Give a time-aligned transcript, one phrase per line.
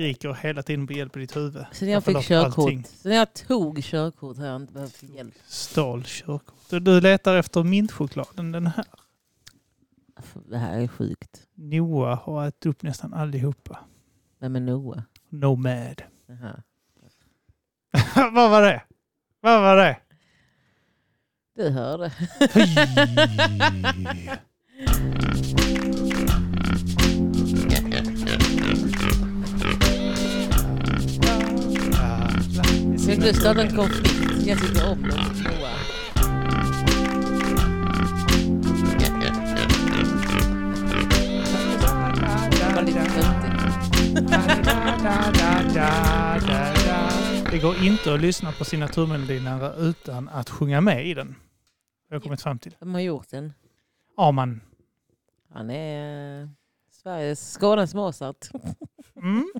[0.00, 1.64] skriker hela tiden på hjälp i ditt huvud.
[1.72, 2.86] Sen jag får fick körkort.
[2.86, 5.34] Sen jag tog körkort har jag inte behövt hjälp.
[5.46, 6.70] Stal körkort.
[6.70, 8.84] Du, du letar efter mintchokladen, den här.
[10.48, 11.46] Det här är sjukt.
[11.54, 13.78] Noah har ätit upp nästan allihopa.
[14.38, 15.02] Vem är Noah?
[15.28, 16.02] Nomad.
[18.14, 18.82] Vad var det?
[19.40, 19.96] Vad var det?
[21.56, 22.12] Du hörde.
[33.10, 34.46] Ska du starta en konflikt?
[34.46, 35.10] Jag tycker om dem.
[35.44, 35.80] Noah.
[42.50, 43.50] Det var lite töntigt.
[47.50, 51.36] Det går inte att lyssna på signaturmelodin utan att sjunga med i den.
[52.08, 52.76] Har jag kommit fram till.
[52.80, 53.52] Vem har gjort den?
[54.16, 54.60] Arman.
[55.48, 56.48] Han är eh,
[56.90, 58.48] Sveriges, Skånes Mozart.
[59.16, 59.52] Mm.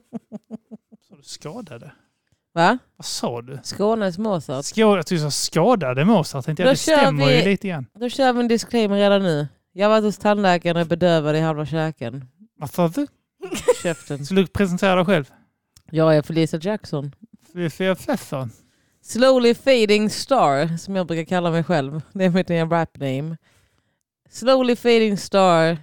[1.08, 1.92] Så du skadade?
[2.54, 2.78] Va?
[2.96, 3.58] Vad sa du?
[3.62, 4.64] Skånes Mozart.
[4.64, 6.44] Skå, jag tyckte du sa skadade Mozart.
[6.44, 7.86] Tänkte jag, Då det stämmer vi- ju lite grann.
[7.94, 9.48] Då kör vi en disclaimer redan nu.
[9.72, 12.24] Jag varit hos tandläkaren och bedövad i halva käken.
[12.56, 13.06] Vad sa du?
[13.82, 14.24] Käften.
[14.26, 15.24] Ska du presentera dig själv?
[15.90, 17.12] Jag är Felicia Jackson.
[17.98, 18.50] Feffan.
[19.02, 22.02] Slowly fading star, som jag brukar kalla mig själv.
[22.12, 23.36] Det är mitt nya rap name.
[24.30, 25.78] Slowly fading star,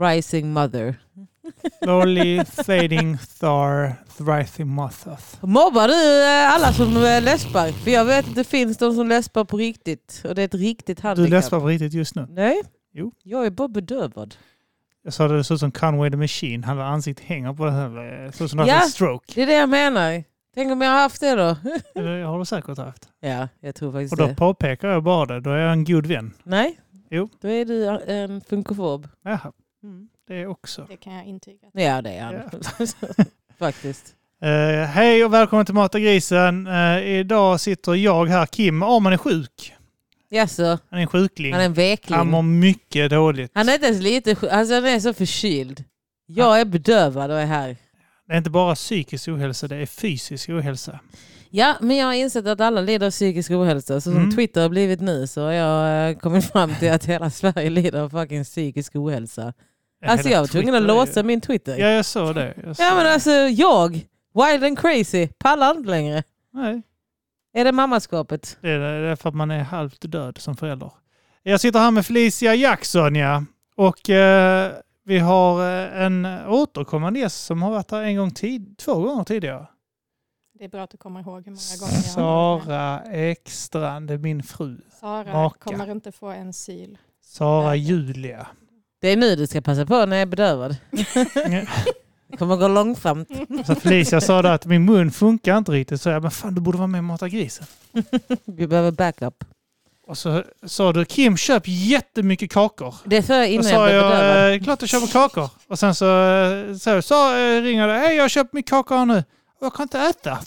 [0.00, 0.94] rising mother.
[1.82, 5.36] Slowly fading star, thriving mothers.
[5.40, 7.72] Mobbar du eh, alla som eh, läspar?
[7.72, 10.22] För jag vet att det finns de som läspar på riktigt.
[10.28, 11.30] Och det är ett riktigt Du handikapp.
[11.30, 12.26] läspar på riktigt just nu.
[12.30, 12.62] Nej.
[12.92, 13.12] Jo.
[13.22, 14.34] Jag är bara bedövad.
[15.02, 16.64] Jag sa det såg ut som Conway the Machine.
[16.64, 17.88] Hans ansikte hänger på det här.
[17.88, 18.74] Det Såg ut som Ja.
[18.74, 19.32] han en stroke.
[19.34, 20.24] Det är det jag menar.
[20.54, 21.56] Tänk om jag har haft det då?
[21.94, 23.08] Det har du säkert haft.
[23.20, 24.34] Ja, jag tror faktiskt Och då det.
[24.34, 25.40] påpekar jag bara det.
[25.40, 26.34] Då är jag en god vän.
[26.42, 26.80] Nej?
[27.10, 27.28] Jo.
[27.40, 29.08] Då är du en funkofob.
[29.24, 29.52] Jaha,
[30.28, 30.86] det också.
[30.90, 31.68] Det kan jag intyga.
[31.72, 32.34] Ja, det är han.
[33.58, 34.14] Faktiskt.
[34.42, 36.66] Eh, hej och välkommen till Mata grisen.
[36.66, 38.82] Eh, idag sitter jag här, Kim.
[38.82, 39.74] Arman är sjuk.
[40.30, 41.52] Jaså, Han är en sjukling.
[41.52, 42.18] han är en vekling.
[42.18, 43.50] Han mår mycket dåligt.
[43.54, 44.50] Han är inte ens lite sjuk.
[44.52, 45.84] Alltså han är så förkyld.
[46.26, 47.76] Jag är bedövad och är här.
[48.26, 51.00] Det är inte bara psykisk ohälsa, det är fysisk ohälsa.
[51.50, 53.94] Ja, men jag har insett att alla lider av psykisk ohälsa.
[53.94, 54.36] Så som Mm.
[54.36, 58.00] Twitter har blivit nu så har jag eh, kommit fram till att hela Sverige lider
[58.00, 59.52] av fucking psykisk ohälsa.
[60.06, 61.78] Alltså jag var tvungen att låsa min Twitter.
[61.78, 62.54] Ja, jag såg det.
[62.64, 63.12] Jag såg Ja men det.
[63.12, 63.92] alltså jag,
[64.34, 66.22] wild and crazy, pallar inte längre.
[66.52, 66.82] Nej,
[67.52, 68.58] Är det mammaskapet?
[68.60, 70.90] det är, det är för att man är halvt död som förälder.
[71.42, 73.44] Jag sitter här med Felicia Jackson, ja.
[73.76, 74.72] Och eh,
[75.04, 79.24] vi har eh, en återkommande gäst som har varit här en gång tid, två gånger
[79.24, 79.66] tidigare.
[80.58, 82.60] Det är bra att du kommer ihåg hur många gånger jag har.
[82.60, 84.76] Sara Ekstrand, det är min fru.
[85.00, 85.70] Sara Maka.
[85.70, 86.98] kommer inte få en syl.
[87.24, 87.76] Sara.
[87.76, 88.46] Julia.
[89.00, 90.76] Det är nu du ska passa på när jag är bedövad.
[92.30, 93.28] Det kommer gå långsamt.
[93.66, 96.00] Så Felicia sa då att min mun funkar inte riktigt.
[96.00, 97.66] Så jag, men fan du borde vara med och mata grisen.
[98.44, 99.44] Vi behöver backup.
[100.06, 102.94] Och så sa du, Kim köp jättemycket kakor.
[103.04, 104.38] Det sa jag innan jag sa blev bedövad.
[104.44, 105.50] jag, eh, klart jag köper kakor.
[105.68, 109.04] Och sen så, eh, så, så eh, ringer det, hej jag har köpt mycket kakor
[109.06, 109.18] nu.
[109.60, 110.38] Och jag kan inte äta.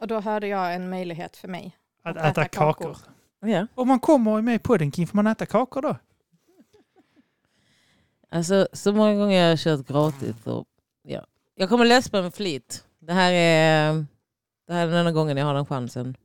[0.00, 1.76] Och då hörde jag en möjlighet för mig.
[2.04, 2.72] Att Att äta äta kakor.
[2.94, 2.96] kakor.
[3.40, 3.66] Ja.
[3.74, 5.96] Om man kommer med i podden, Kim, får man äta kakor då?
[8.36, 10.46] Alltså så många gånger jag har kört gratis.
[10.46, 10.66] Och,
[11.02, 11.26] ja.
[11.54, 12.84] Jag kommer läspa med flit.
[12.98, 14.04] Det här är,
[14.66, 16.16] det här är den enda gången jag har den chansen.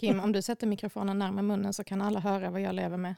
[0.00, 3.14] Kim, om du sätter mikrofonen närmare munnen så kan alla höra vad jag lever med.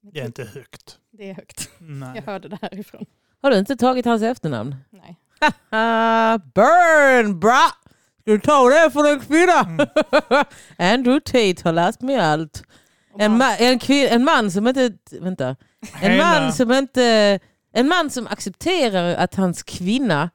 [0.00, 0.98] Det är inte högt.
[1.10, 1.70] Det är högt.
[1.78, 2.22] Jag Nej.
[2.26, 3.06] hörde det härifrån.
[3.42, 4.76] Har du inte tagit hans efternamn?
[4.90, 5.16] Nej.
[6.54, 7.68] Burn bra!
[8.20, 9.60] Ska du ta det för en kvinna?
[9.60, 9.86] Mm.
[10.94, 12.64] Andrew Tate har lärt mig allt.
[13.18, 14.92] En, ma- en, kvin- en man som inte...
[15.20, 15.56] Vänta.
[16.00, 17.38] En man som inte...
[17.74, 20.30] En man som accepterar att hans kvinna,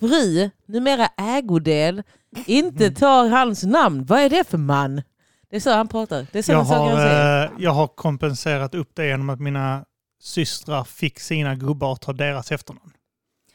[0.00, 2.02] fru, numera ägodel,
[2.46, 2.94] inte Mm.
[2.94, 4.04] tar hans namn.
[4.04, 5.02] Vad är det för man?
[5.50, 6.26] Det är så han pratar.
[6.32, 7.44] Det är så jag, har, han säger.
[7.44, 9.84] eh, jag har kompenserat upp det genom att mina
[10.22, 12.92] systrar fick sina gubbar att ta deras efternamn.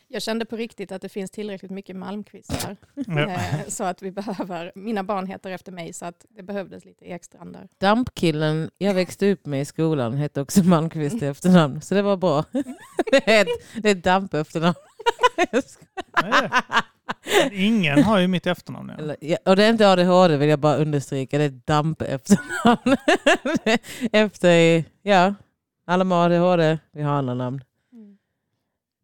[0.07, 2.77] Jag kände på riktigt att det finns tillräckligt mycket Malmqvistar.
[2.93, 3.19] Ja.
[3.29, 7.05] eh, Så att vi behöver, mina barn heter efter mig så att det behövdes lite
[7.05, 7.67] Ekstrand där.
[7.77, 11.81] Dampkillen jag växte upp med i skolan hette också Malmqvist i efternamn.
[11.81, 12.43] Så det var bra.
[13.11, 14.75] Det är ett, det är ett damp efternamn.
[17.51, 19.15] Ingen har ju mitt efternamn.
[19.21, 19.37] Ja.
[19.45, 21.37] Och det är inte ADHD vill jag bara understryka.
[21.37, 22.97] Det är ett damp efternamn.
[24.11, 25.33] Efter, ja,
[25.85, 27.61] alla med ADHD, vi har andra namn.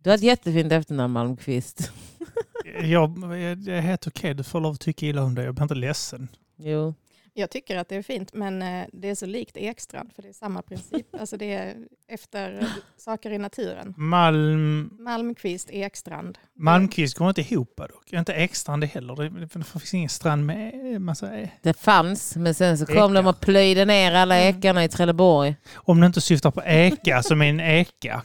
[0.03, 1.91] Du har ett jättefint efternamn Malmqvist.
[2.83, 5.43] Jag, det är helt okej, du får lov att tycka illa om det.
[5.43, 6.27] Jag blir inte ledsen.
[6.57, 6.93] Jo.
[7.33, 10.29] Jag tycker att det är fint, men eh, det är så likt Ekstrand, för det
[10.29, 11.07] är samma princip.
[11.19, 11.75] Alltså det är
[12.07, 12.67] efter eh,
[12.97, 13.93] saker i naturen.
[13.97, 14.89] Malm...
[14.99, 16.37] Malmqvist, Ekstrand.
[16.53, 18.13] Malmqvist går inte ihop dock.
[18.13, 19.15] Inte Ekstrand heller.
[19.39, 19.49] Det,
[19.79, 21.37] finns ingen strand med massa...
[21.39, 23.13] e- Det fanns, men sen så kom Ekar.
[23.13, 24.57] de och plöjde ner alla Mm.
[24.59, 25.55] ekarna i Trelleborg.
[25.73, 28.23] Om du inte syftar på eka som är en eka.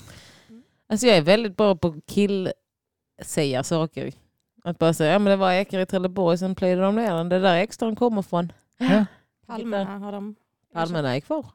[0.88, 2.52] Alltså jag är väldigt bra på kill
[3.22, 4.12] säga saker.
[4.64, 7.28] Att bara säga, ja men det var ekar i Trelleborg, sen plöjde de ner den.
[7.28, 8.52] Det är där extran kommer från.
[8.76, 9.06] Ja.
[9.46, 10.36] Palmerna har de.
[10.72, 11.46] Palmerna är kvar.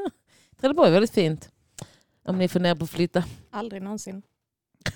[0.60, 1.50] Trelleborg är väldigt fint.
[2.24, 3.24] Om ni funderar på att flytta.
[3.50, 4.22] Aldrig någonsin.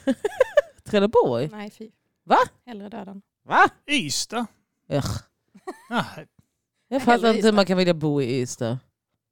[0.84, 1.48] Trelleborg?
[1.48, 1.90] Nej, fy.
[2.24, 2.38] Va?
[2.66, 3.22] Hellre döden.
[3.44, 3.68] Va?
[3.90, 4.46] Ystad?
[4.88, 5.22] Ugh.
[6.88, 8.78] Jag fattar inte hur man kan vilja bo i Ystad.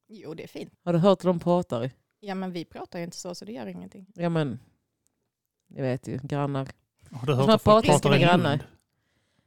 [0.09, 0.73] Jo, det är fint.
[0.85, 1.91] Har du hört hur de pratar?
[2.21, 4.07] Ja, men vi pratar ju inte så, så det gör ingenting.
[4.15, 4.59] Ja men,
[5.69, 6.69] jag vet ju, grannar.
[7.13, 8.61] har du hört att folk pratar med grannar.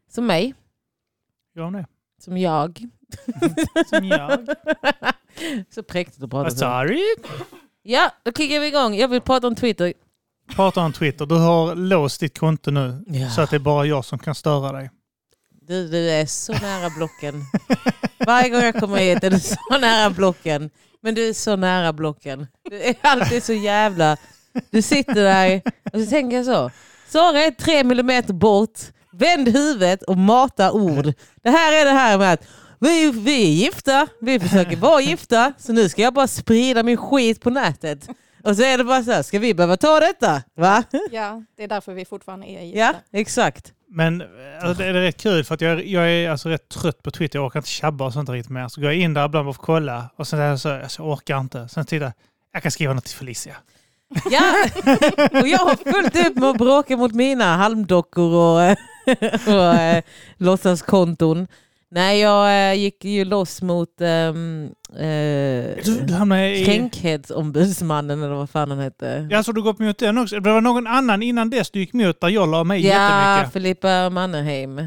[0.10, 0.54] Som mig.
[1.56, 1.86] De det?
[2.19, 2.88] Som jag.
[3.89, 4.48] Som jag.
[5.69, 6.83] så präktigt att prata så.
[6.83, 7.16] du?
[7.83, 8.95] Ja, då kickar vi igång.
[8.95, 9.94] Jag vill prata om Twitter.
[10.56, 11.25] Pratar om Twitter.
[11.25, 13.04] Du har låst ditt konto nu.
[13.07, 13.30] Ja.
[13.30, 14.89] Så att det är bara jag som kan störa dig.
[15.62, 17.44] Du, du är så nära blocken.
[18.25, 20.69] Varje gång jag kommer hit är du så nära blocken.
[21.01, 22.48] Men du är så nära blocken.
[22.69, 24.18] Du är alltid så jävla...
[24.72, 25.62] Du sitter där
[25.94, 26.72] och så tänker jag så.
[27.07, 28.80] Sara är tre millimeter bort.
[29.12, 31.13] Vänd huvudet och mata ord.
[31.44, 32.48] Det här är det här med att
[32.80, 36.98] vi, vi är gifta, vi försöker vara gifta, så nu ska jag bara sprida min
[36.98, 38.07] skit på nätet.
[38.44, 40.44] Och så är det bara så här, ska vi behöva ta detta?
[40.56, 40.84] Va?
[41.12, 42.80] Ja, det är därför vi fortfarande är gifta.
[42.80, 43.74] Ja, exakt.
[43.91, 44.27] Men eh,
[44.62, 47.39] alltså, det är rätt kul för att jag, jag är alltså rätt trött på Twitter.
[47.39, 48.68] Jag orkar inte tjabba och sånt riktigt mer.
[48.68, 50.69] Så går jag in där ibland bara för att kolla och sen är jag så,
[50.69, 51.68] alltså, jag orkar inte.
[51.68, 52.13] Sen tittar jag,
[52.53, 53.56] jag kan skriva något till Felicia.
[54.31, 54.53] Ja,
[55.41, 58.77] och jag har fullt upp med att bråka mot mina halmdockor och, eh,
[59.47, 60.03] och äh,
[60.38, 61.47] låtsaskonton.
[61.91, 64.71] Nej, jag äh, gick ju loss mot ähm,
[66.18, 66.65] hamnar i...
[66.65, 69.27] Kränkthetsombudsmannen eller vad fan han hette.
[69.31, 70.39] Ja, så du gått mot den också?
[70.39, 73.53] Det var någon annan innan dess du gick mot där jag la mig Ja, jättemycket.
[73.53, 74.81] Filippa Mannerheim.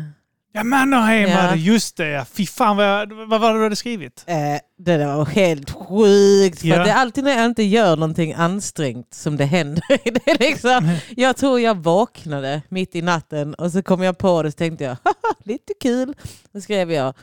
[0.54, 1.37] Ja, Mannerheim Ja.
[1.43, 1.56] var det.
[1.58, 2.26] Just det.
[2.32, 4.25] Fy fan vad, jag, vad var det du hade skrivit?
[4.26, 4.37] Eh,
[4.78, 6.60] det där var helt sjukt.
[6.60, 6.78] För Ja.
[6.81, 9.82] att det är alltid när jag inte gör någonting ansträngt som det händer.
[10.04, 14.43] Det är liksom, jag tror jag vaknade mitt i natten och så kom jag på
[14.43, 16.14] det och tänkte jag, "Haha, lite kul.
[16.52, 17.14] Då skrev jag,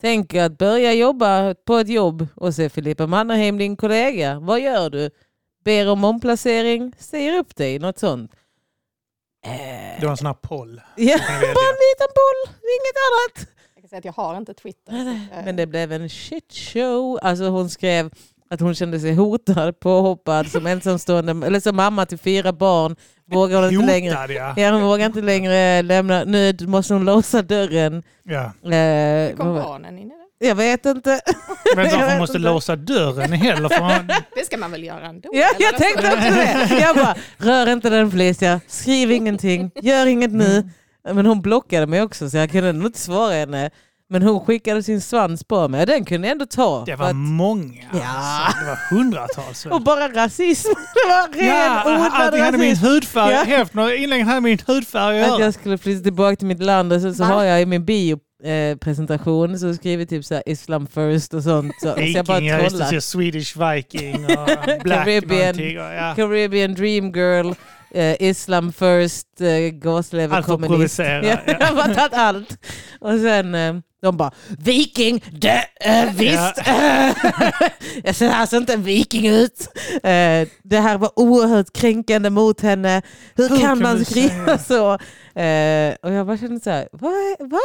[0.00, 4.38] tänker att börja jobba på ett jobb och är Filippa Mannerheim din kollega.
[4.40, 5.10] Vad gör du?
[5.64, 8.30] Ber om omplacering, säger upp dig, något sånt.
[9.44, 10.80] Eh, Det var en sån här poll.
[10.96, 13.48] ja, bara en liten boll, inget annat.
[13.74, 14.92] Jag kan säga att jag har inte Twitter.
[15.32, 17.18] eh, Men det blev en shit show.
[17.22, 18.10] Alltså hon skrev
[18.50, 22.96] att hon kände sig hotad, påhoppad som ensamstående, eller som mamma till fyra barn.
[23.26, 24.32] Vågar hon inte längre.
[24.34, 24.54] Ja.
[24.56, 26.24] Ja, hon vågar inte längre lämna.
[26.24, 28.02] Nu måste hon låsa dörren.
[28.22, 28.44] ja.
[28.44, 30.23] Eh, kom barnen in i det?
[30.38, 31.20] Jag vet inte.
[31.76, 32.48] Men varför måste inte.
[32.48, 33.68] låsa dörren heller?
[33.68, 35.28] För man, Det ska man väl göra ändå?
[35.32, 35.62] Ja, eller?
[35.66, 36.30] jag tänkte också
[36.74, 36.80] det.
[36.80, 38.60] Jag bara, rör inte den Felicia.
[38.68, 39.70] Skriv ingenting.
[39.82, 40.68] Gör inget nu.
[41.12, 43.70] Men hon blockade mig också så jag kunde nog inte svara henne.
[44.10, 45.86] Men hon skickade sin svans på mig.
[45.86, 46.84] Den kunde jag ändå ta.
[46.84, 47.82] det var att- många.
[47.92, 47.98] Ja.
[48.46, 49.66] Alltså, det var hundratals.
[49.66, 50.68] och bara rasism.
[50.94, 52.86] Det var ren Ja, odlad allting hade min rasism.
[52.86, 53.32] hudfärg.
[53.32, 53.44] Ja.
[53.44, 55.44] Hälften av inläggen hade min hudfärg att Att göra.
[55.44, 57.28] jag skulle flytta tillbaka till mitt land och så, så Va?
[57.34, 61.42] har jag i min bio eh, presentation så skriver typ så här Islam first och
[61.42, 61.74] sånt.
[61.82, 63.00] Så, så jag bara Viking, ja, just det, trollar.
[63.00, 64.48] Swedish Viking och
[64.82, 65.54] Black Caribbean.
[65.54, 66.14] Och, ja.
[66.16, 67.52] Caribbean dream girl,
[67.94, 69.92] eh, Islam first, eh,
[70.30, 71.24] Allt för att provocera.
[71.24, 71.54] Ja, Ja.
[71.60, 72.58] jag har tagit allt.
[73.00, 76.58] Och sen eh, de bara viking, det, äh, visst.
[78.04, 79.68] jag ser alltså inte en viking ut.
[79.94, 83.02] Eh, det här var oerhört kränkande mot henne.
[83.34, 84.92] Hur, Hur kan kan man skriva så?
[85.40, 87.50] Eh, och jag bara kände så här, vad?
[87.50, 87.58] Va?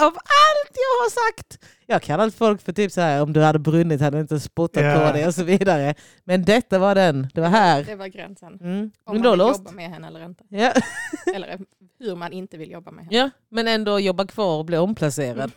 [0.00, 1.58] Av allt jag har sagt.
[1.86, 4.40] Jag har kallat folk för typ så här, om du hade brunnit hade jag inte
[4.40, 5.06] spottat Ja.
[5.06, 5.94] på dig och så vidare.
[6.24, 7.84] Men detta var den, det var här.
[7.84, 8.58] Det var gränsen.
[8.60, 8.90] Mm.
[9.04, 9.58] Om Men man vill låst.
[9.58, 10.44] jobba med henne eller inte.
[10.48, 10.72] Ja.
[11.34, 11.60] Eller
[11.98, 13.16] hur man inte vill jobba med henne.
[13.16, 15.52] Ja, men ändå jobba kvar och bli omplacerad.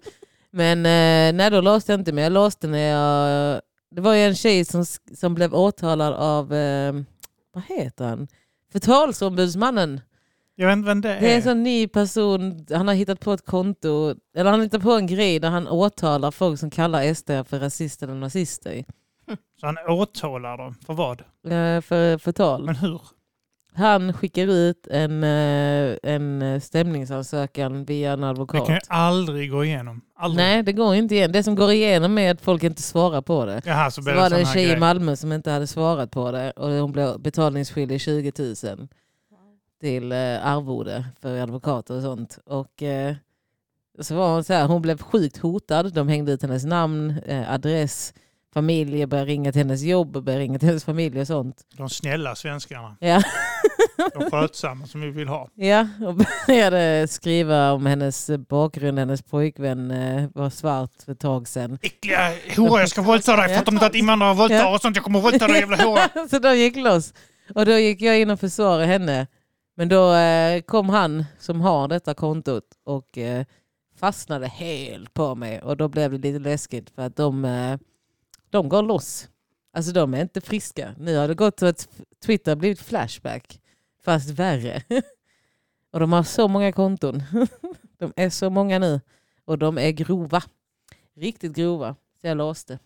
[0.50, 2.24] men eh, nej, då låste jag inte mig.
[2.24, 3.60] Jag låste när jag...
[3.90, 6.92] Det var ju en tjej som, som blev åtalad av, eh,
[7.52, 8.28] vad heter han?
[8.72, 10.00] Förtalsombudsmannen.
[10.60, 11.20] Jag vet inte vem det är.
[11.20, 14.64] Det är en sån ny person, han har hittat på ett konto, eller han har
[14.64, 18.84] hittat på en grej där han åtalar folk som kallar SD för rasister eller nazister.
[19.60, 20.74] Så han åtalar dem.
[20.86, 21.20] För vad?
[21.20, 22.64] Eh, för förtal.
[22.64, 23.00] Men hur?
[23.74, 28.66] Han skickar ut en, eh, en stämningsansökan via en Det advokat.
[28.66, 30.00] kan ju aldrig gå igenom.
[30.16, 30.46] Aldrig.
[30.46, 31.32] Nej, det går inte igen.
[31.32, 33.62] Det som går igenom är att folk inte svarar på det.
[33.64, 34.80] Jaha, så Så blir var det det en sån här tjej i grej.
[34.80, 38.88] Malmö som inte hade svarat på det och hon blev betalningsskyldig 20 000
[39.80, 42.38] till eh, arvode för advokater och sånt.
[42.46, 43.14] Och, eh,
[44.00, 45.92] så var hon så här, hon blev sjukt hotad.
[45.94, 48.14] De hängde ut hennes namn, eh, adress,
[48.54, 51.56] familj, började ringa till hennes jobb, började ringa till hennes familj och sånt.
[51.76, 52.96] De snälla svenskarna.
[53.00, 53.22] Ja.
[54.14, 55.48] De skötsamma som vi vill ha.
[55.54, 56.14] Ja, och
[56.46, 58.98] började skriva om hennes bakgrund.
[58.98, 59.88] Hennes pojkvän
[60.34, 61.78] var svart för ett tag sedan.
[61.82, 63.56] Äckliga hora, jag ska våldta dig.
[63.56, 64.74] Fattar du inte att invandrare våldtar Ja.
[64.74, 64.96] och sånt?
[64.96, 66.08] Jag kommer våldta dig jävla hora.
[66.30, 67.14] så de gick loss.
[67.54, 69.26] Och då gick jag in och försvarade henne.
[69.80, 73.44] Men då eh, kom han som har detta kontot och eh,
[73.96, 75.62] fastnade helt på mig.
[75.62, 77.78] Och då blev det lite läskigt för att de, eh,
[78.50, 79.28] de går loss.
[79.72, 80.94] Alltså de är inte friska.
[80.98, 81.88] Nu har det gått så att
[82.24, 83.60] Twitter har blivit Flashback.
[84.04, 84.82] Fast värre.
[85.92, 87.22] och de har så många konton.
[87.98, 89.00] de är så många nu.
[89.44, 90.42] Och de är grova.
[91.16, 91.96] Riktigt grova.
[92.20, 92.78] Så jag låste.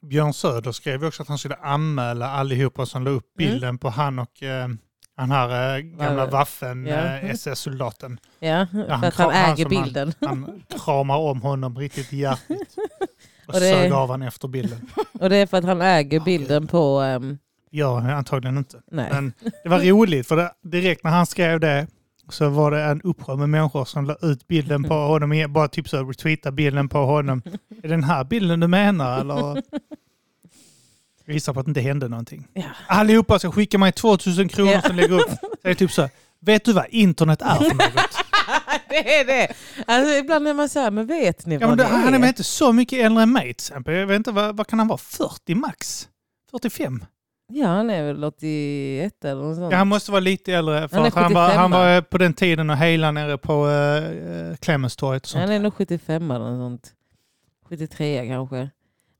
[0.00, 3.52] Björn Söder skrev också att han skulle anmäla allihopa som la upp Mm.
[3.52, 4.42] bilden på han och
[5.20, 6.30] den här eh, gamla Ja.
[6.30, 6.94] Waffen, Ja.
[6.96, 8.18] eh, SS-soldaten.
[8.38, 10.12] Ja, han för att han han äger han- bilden.
[10.20, 12.76] Han kramar om honom riktigt hjärtligt.
[13.48, 14.86] Och, Och det- sög av han efter bilden.
[15.20, 17.02] Och det är för att han äger bilden på...
[17.72, 18.80] Gör han antagligen inte.
[18.90, 19.08] nej.
[19.12, 21.86] Men det var roligt för det, direkt när han skrev det
[22.28, 25.88] så var det en uppsjö med människor som la ut bilden på honom, bara typ
[25.88, 27.42] så retweeta bilden på honom.
[27.82, 29.62] Är det den här bilden du menar eller?
[31.34, 32.46] Visar på att det inte hände någonting.
[32.52, 32.62] Ja.
[32.86, 34.82] Allihopa ska skicka mig 2000 kronor Ja.
[34.82, 35.30] som lägger upp.
[35.62, 36.08] Det är typ så,
[36.40, 38.16] vet du vad internet är för något?
[38.88, 39.48] det är det.
[39.86, 42.12] Alltså, ibland är man så här, men vet ni Ja, vad det, det han är
[42.14, 42.18] är?
[42.18, 43.94] väl inte så mycket äldre än mig till exempel.
[43.94, 44.98] Jag vet inte, vad, vad kan han vara?
[44.98, 46.08] 40 max?
[46.50, 47.04] 45?
[47.52, 49.72] Ja, han är väl 81 eller något sånt.
[49.72, 50.88] Ja, han måste vara lite äldre.
[50.88, 51.78] För Han är att han, var, 75, han va?
[51.78, 55.32] var på den tiden och hejlade nere på uh, Clemenstorget.
[55.34, 56.92] Han är nog 75 eller något sånt.
[57.68, 58.70] 73 kanske.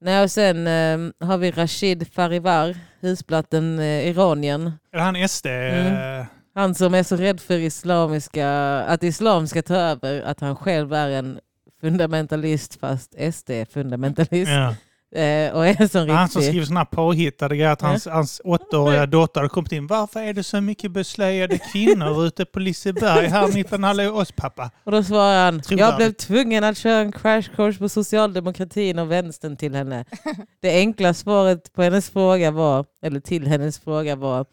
[0.03, 4.73] Nej, och sen eh, har vi Rashid Farivar, husplatten eh, Iranien.
[4.93, 5.47] Är det han SD?
[5.47, 6.27] Mm.
[6.55, 8.49] Han som är så rädd för islamiska,
[8.81, 11.41] att islam ska ta över, att han själv är en
[11.81, 14.51] fundamentalist fast SD-fundamentalist.
[14.53, 14.75] Ja.
[15.13, 19.41] Eh, och är sån Han som skriver sådana påhittade grejer att hans, hans åttaåriga dotter
[19.41, 19.87] hade kommit in.
[19.87, 24.71] Varför är det så mycket beslöjade kvinnor ute på Liseberg här mittemot alla oss pappa?
[24.85, 28.99] Och då svarar han, Tror jag blev tvungen att köra en crash course på socialdemokratin
[28.99, 30.05] och vänstern till henne.
[30.63, 34.47] Det enkla svaret på hennes fråga var, eller till hennes fråga var,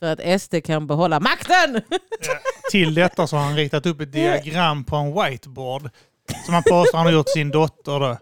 [0.00, 1.80] för att SD kan behålla makten!
[2.70, 5.90] Till detta så har han ritat upp ett diagram på en whiteboard
[6.44, 8.00] som han påstår han har gjort sin dotter.
[8.00, 8.16] Då.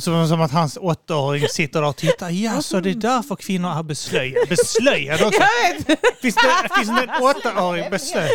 [0.00, 2.30] Och så som att hans åttaåring sitter där och tittar.
[2.30, 4.46] Ja, så det är därför kvinnor är beslöjade.
[4.48, 5.40] Beslöjade också.
[5.40, 6.00] Jag vet!
[6.20, 8.30] Finns det, finns det en åttaåring beslöjad?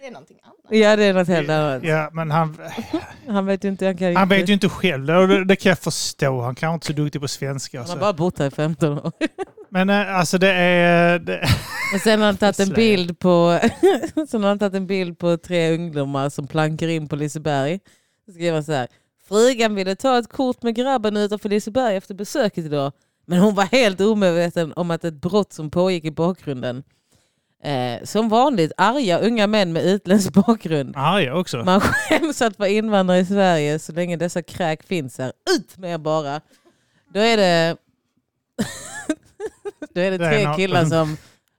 [0.00, 0.56] Det är någonting annat.
[0.70, 1.84] Ja det är något helt annat.
[1.84, 2.58] Ja, men han,
[3.28, 5.06] Han vet ju inte, han kan han vet ju inte själv.
[5.06, 6.40] Det, det kan jag förstå.
[6.40, 7.78] Han kanske inte så duktig på svenska.
[7.78, 8.00] Han har Så.
[8.00, 9.12] bara bott här i 15 år.
[9.70, 11.18] Men eh, alltså det är...
[11.18, 11.48] Det,
[11.94, 13.60] Och sen har han tagit en bild på
[14.30, 17.80] sen har han tagit en bild på tre ungdomar som plankar in på Liseberg.
[18.26, 18.88] Så skriver han så här.
[19.28, 22.92] Frugan ville ta ett kort med grabben utanför Liseberg efter besöket idag.
[23.26, 26.82] Men hon var helt omedveten om att ett brott som pågick i bakgrunden.
[27.62, 30.94] Eh, som vanligt arga unga män med utländsk bakgrund.
[30.96, 31.56] arga också.
[31.64, 35.32] Man skäms att vara invandrare i Sverige så länge dessa kräk finns här.
[35.56, 36.40] Ut med er bara!
[37.14, 37.76] Då är det,
[39.94, 41.16] Då är det Det är tre något- killar som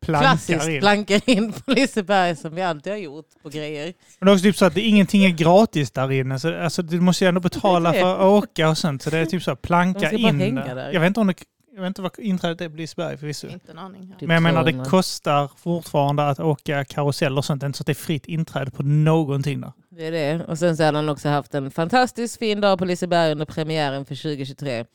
[0.10, 0.80] Plankar klassiskt in.
[0.80, 3.94] plankar in på Liseberg som vi alltid har gjort på grejer.
[4.20, 6.40] Men det är också typ så att det, ingenting är gratis där inne.
[6.40, 9.02] Så, alltså, du måste ju ändå betala för att åka och sånt.
[9.02, 10.40] Så det är typ så De planka in.
[10.40, 10.94] hänga där.
[10.94, 11.34] Jag vet inte om det,
[11.76, 13.48] jag vet inte vad inträdet är på Liseberg förvisso.
[13.48, 14.16] Inte en aning.
[14.20, 14.90] Typ Men jag menar det 200.
[14.90, 17.62] kostar fortfarande att åka karusell och sånt.
[17.62, 19.72] Det är inte så att det är fritt inträde på någonting där.
[19.90, 20.46] Det är det.
[20.46, 24.06] Och sen så har han också haft en fantastiskt fin dag på Liseberg under premiären
[24.06, 24.86] för 2023.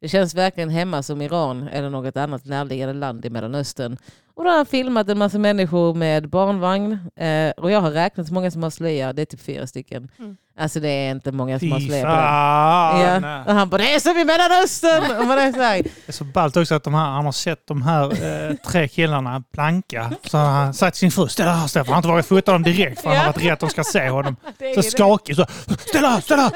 [0.00, 3.96] Det känns verkligen hemma som Iran eller något annat närliggande land i Mellanöstern.
[4.38, 6.98] Och då har han filmat en massa människor med barnvagn.
[7.16, 9.12] Eh, och jag har räknat så många som har slöja.
[9.12, 10.10] Det är typ fyra stycken.
[10.18, 10.36] Mm.
[10.60, 13.22] Alltså det är inte många som har fan!
[13.22, 13.44] Ja.
[13.46, 15.20] Och han bara, det är som i Mellanöstern!
[15.20, 17.32] och man är så här, Det är så ballt också att de här, han har
[17.32, 18.04] sett de här
[18.50, 20.10] eh, tre killarna planka.
[20.24, 21.86] Så har han sagt till sin fru, ställ här Stefan.
[21.86, 23.32] Han har inte vågat fota dem direkt för han har Ja.
[23.32, 24.36] varit rädd att de ska se honom.
[24.74, 25.36] Så skakig.
[25.36, 25.46] Så,
[25.88, 26.52] ställ här, ställ här.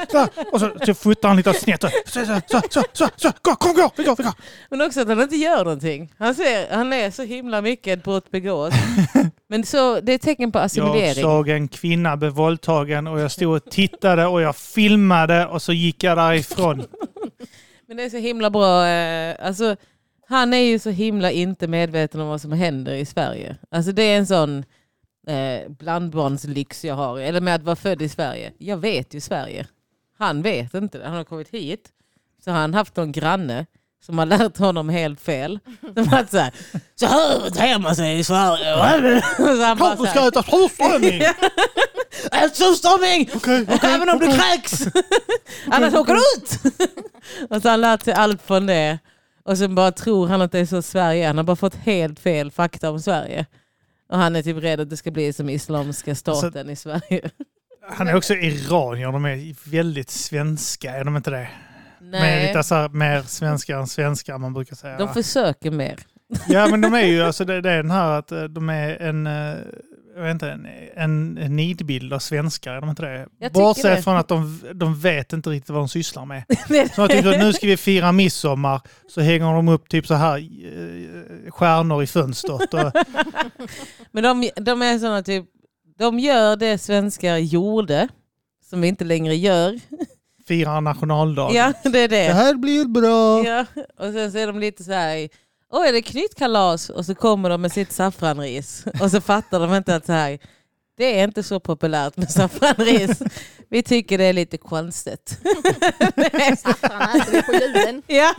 [0.52, 1.82] Och så, så fotar han lite snett.
[1.82, 4.32] Så, så, så, så, så, så, gå, kom, gå, vi går, vi går.
[4.70, 6.12] Men också att han inte gör någonting.
[6.18, 8.74] Han, ser, han är så himla mycket ett brott begås.
[9.48, 11.22] Men så, det är ett tecken på Jag assimilering.
[11.22, 13.91] såg en kvinna bli våldtagen och jag stod och tittade
[14.30, 16.84] och jag filmade och så gick jag därifrån.
[17.86, 18.86] Men det är så himla bra.
[18.86, 19.76] Eh, alltså,
[20.28, 23.56] han är ju så himla inte medveten om vad som händer i Sverige.
[23.70, 24.64] Alltså det är en sån
[25.26, 27.18] eh, blandbarnslyx jag har.
[27.18, 28.52] Eller med att vara född i Sverige.
[28.58, 29.66] Jag vet ju Sverige.
[30.18, 31.06] Han vet inte det.
[31.06, 31.88] Han har kommit hit.
[32.44, 33.66] Så har han haft någon granne
[34.06, 35.58] som har lärt honom helt fel.
[35.94, 36.52] Som att så här,
[36.94, 39.22] så här beter man sig i Sverige.
[39.36, 41.22] Så han bara Varför så ska här, jag äta surströmming?
[42.32, 43.30] Ätstörning!
[43.82, 44.86] Även om du kräks!
[45.70, 46.60] Annars åker du ut!
[47.50, 48.98] och så har han lärt sig allt från det.
[49.44, 51.26] Och sen bara tror han att det är så Sverige.
[51.26, 53.46] Han har bara fått helt fel fakta om Sverige.
[54.08, 57.30] Och han är typ rädd att det ska bli som Islamiska staten i Sverige.
[57.90, 61.48] Han är också iranier, de är väldigt svenska, är de inte det?
[62.00, 64.98] Med Nej, lite så här, mer svenskar än svenskar man brukar säga.
[64.98, 65.98] de försöker mer.
[66.48, 69.02] Ja men de är ju, alltså det, det är den här att eh, de är
[69.02, 69.54] en, eh,
[70.16, 70.66] jag vet inte, en,
[70.96, 73.50] en, en nidbild av svenskar, är de inte det?
[73.50, 74.02] Bortsett det.
[74.02, 76.44] från att de, de vet inte riktigt vad de sysslar med.
[76.68, 80.14] Så jag tycker att nu ska vi fira midsommar, så hänger de upp typ så
[80.14, 82.74] här eh, stjärnor i fönstret.
[82.74, 82.80] Och,
[84.12, 85.44] Men de, de är såna typ,
[85.98, 88.08] de gör det svenskar gjorde,
[88.70, 89.80] som vi inte längre gör.
[90.48, 91.56] firar nationaldagen.
[91.56, 92.32] Ja, det är Det det.
[92.32, 93.44] här blir bra.
[93.44, 93.66] Ja.
[94.06, 95.28] Och sen så är de lite så här,
[95.72, 96.90] åh är det knytkalas?
[96.90, 98.84] Och så kommer de med sitt saffranris.
[99.00, 100.38] Och så fattar de inte att så här,
[100.96, 103.22] det är inte så populärt med saffranris.
[103.70, 105.38] Vi tycker det är lite konstigt.
[106.58, 108.02] Saffran äter vi på julen.
[108.06, 108.34] Ja,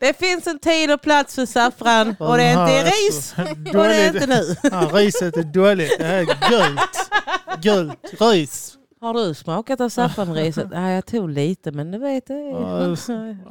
[0.00, 3.34] det finns en tid och plats för saffran och det är inte ris.
[3.66, 4.56] Och det är inte nu.
[4.62, 5.98] Ja, riset är dåligt.
[5.98, 7.10] Det här är gult.
[7.62, 8.76] Gult ris.
[9.04, 10.70] Har du smakat av saffranriset?
[10.70, 12.52] Nej, jag tog lite men du vet det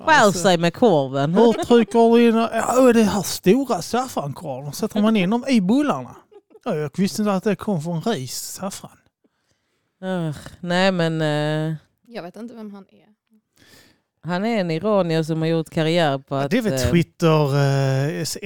[0.05, 1.33] skär sig med korven.
[1.33, 2.35] Hur trycker du in...
[2.35, 4.73] Ja, det här stora saffrankornen.
[4.73, 6.15] Sätter man in dem i bullarna?
[6.65, 8.97] Ja, jag visste inte att det kom från ris, saffran.
[10.03, 11.75] Ugh, nej men eh,
[12.07, 13.07] Jag vet inte vem han är.
[14.23, 16.51] han är en iranier som har gjort karriär på att...
[16.51, 17.55] det är väl eh, Twitter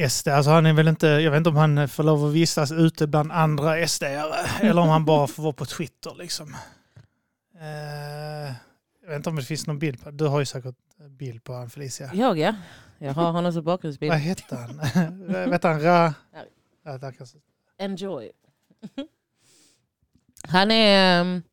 [0.04, 0.28] eh, SD.
[0.28, 3.08] Alltså han är väl inte, jag vet inte om han får lov att vistas ute
[3.08, 4.04] bland andra sd
[4.62, 6.16] eller om han bara får vara på Twitter.
[6.18, 6.56] Liksom.
[7.60, 8.54] Eh,
[9.02, 10.76] jag vet inte om det finns någon bild på Du har ju säkert
[11.10, 12.12] bild på han Felicia.
[12.14, 12.56] Jag ja.
[12.98, 14.12] Jag har honom som bakgrundsbild.
[14.12, 14.82] Vad hette han?
[15.50, 15.82] vet han?
[15.82, 16.14] Ra...
[16.84, 17.14] Ja, där.
[17.78, 18.32] Enjoy.
[20.48, 21.22] Han är...
[21.22, 21.44] um,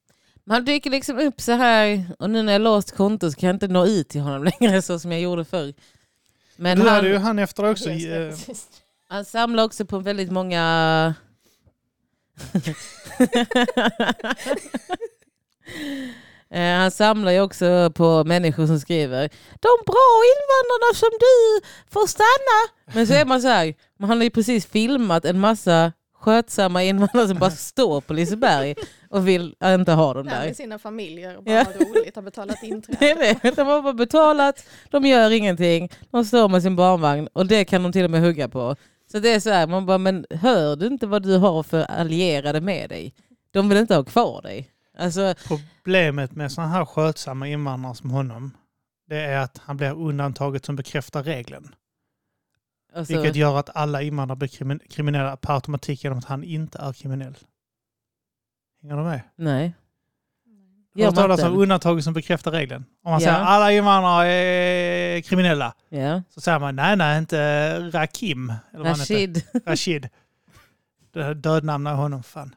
[0.47, 3.55] Han dyker liksom upp så här och nu när jag låst konto så kan jag
[3.55, 5.75] inte nå ut till honom längre så som jag gjorde förr.
[6.57, 7.89] Men du hade ju han, efter också.
[7.89, 8.37] Det eh,
[9.09, 11.15] han samlar också på väldigt många...
[16.51, 19.29] Eh, Han samlar ju också på människor som skriver
[19.61, 22.95] De bra invandrarna som du får stanna.
[22.97, 26.83] Men så är man så här, men han har ju precis filmat en massa skötsamma
[26.83, 28.75] invandrare som bara står på Liseberg
[29.11, 31.65] och vill inte ha dem Där med sina familjer och bara Ja.
[31.79, 33.07] roligt, har betalat Det inträde.
[33.27, 33.57] är det.
[33.57, 37.83] De har bara betalat, de gör ingenting, de står med sin barnvagn och det kan
[37.83, 38.77] de till och med hugga på.
[39.13, 41.83] Så det är så här, man bara, men hör du inte vad du har för
[41.83, 43.15] allierade med dig?
[43.51, 44.71] De vill inte ha kvar dig.
[44.99, 48.57] Alltså, Problemet med sådana här skötsamma invandrare som honom,
[49.09, 51.75] det är att han blir undantaget som bekräftar regeln.
[52.95, 56.79] alltså Vilket gör att alla invandrare blir krimin- kriminella per automatik genom att han inte
[56.79, 57.37] är kriminell.
[58.83, 59.21] Hänger du med?
[59.37, 59.75] nej.
[60.95, 62.85] Har Gör du talas om undantaget som bekräftar regeln?
[63.05, 63.27] Om man Ja.
[63.27, 66.23] säger alla invandrare är kriminella, Ja.
[66.31, 68.53] så säger man nej, nej, inte Rakim.
[68.73, 68.85] Eller.
[68.85, 69.43] Rashid.
[69.67, 70.09] Rashid.
[71.13, 72.55] Det Dödnamn av honom, fan.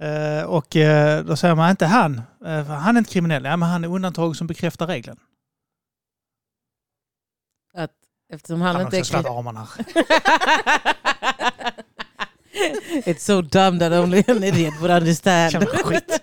[0.00, 3.44] Eh, och eh, då säger man inte han, eh, han är inte kriminell.
[3.44, 5.18] Ja, men han är undantag som bekräftar regeln.
[7.74, 7.90] Att,
[8.32, 9.68] eftersom han Han inte är slagit armarna.
[13.04, 15.52] It's so dumb that only an idiot would understand.
[15.52, 16.22] Jävla skit.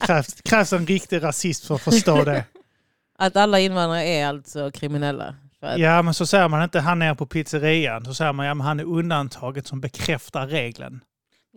[0.00, 2.44] Krävs, krävs en riktig rasist för att förstå det.
[3.18, 5.34] Att alla invandrare är alltså kriminella.
[5.76, 8.04] Ja, men så säger man inte han är på pizzerian.
[8.04, 11.00] Så säger man ja, men han är undantaget som bekräftar regeln.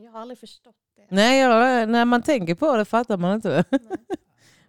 [0.10, 1.16] Jag har aldrig förstått det.
[1.16, 3.64] Nej, jag, när man tänker på det fattar man inte.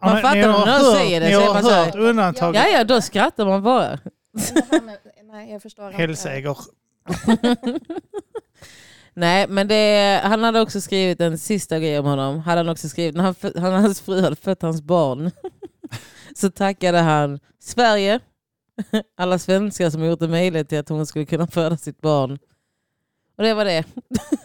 [0.01, 2.63] Ja, Man men fattar när någon hört- säger det, Ni har man hört undantaget.
[2.63, 3.99] Ja, ja, då skrattar man bara.
[4.83, 5.97] Med, nej, jag förstår inte.
[5.97, 6.57] Hälseger.
[9.15, 12.39] Nej, men det, han hade också skrivit en sista grej om honom.
[12.39, 15.31] Hade han också skrivit, när han, han, hans fru hade fött hans barn
[16.37, 18.21] så tackade han Sverige,
[19.17, 22.39] alla svenskar som gjort det möjligt till att hon skulle kunna föda sitt barn.
[23.41, 23.85] Och det var det.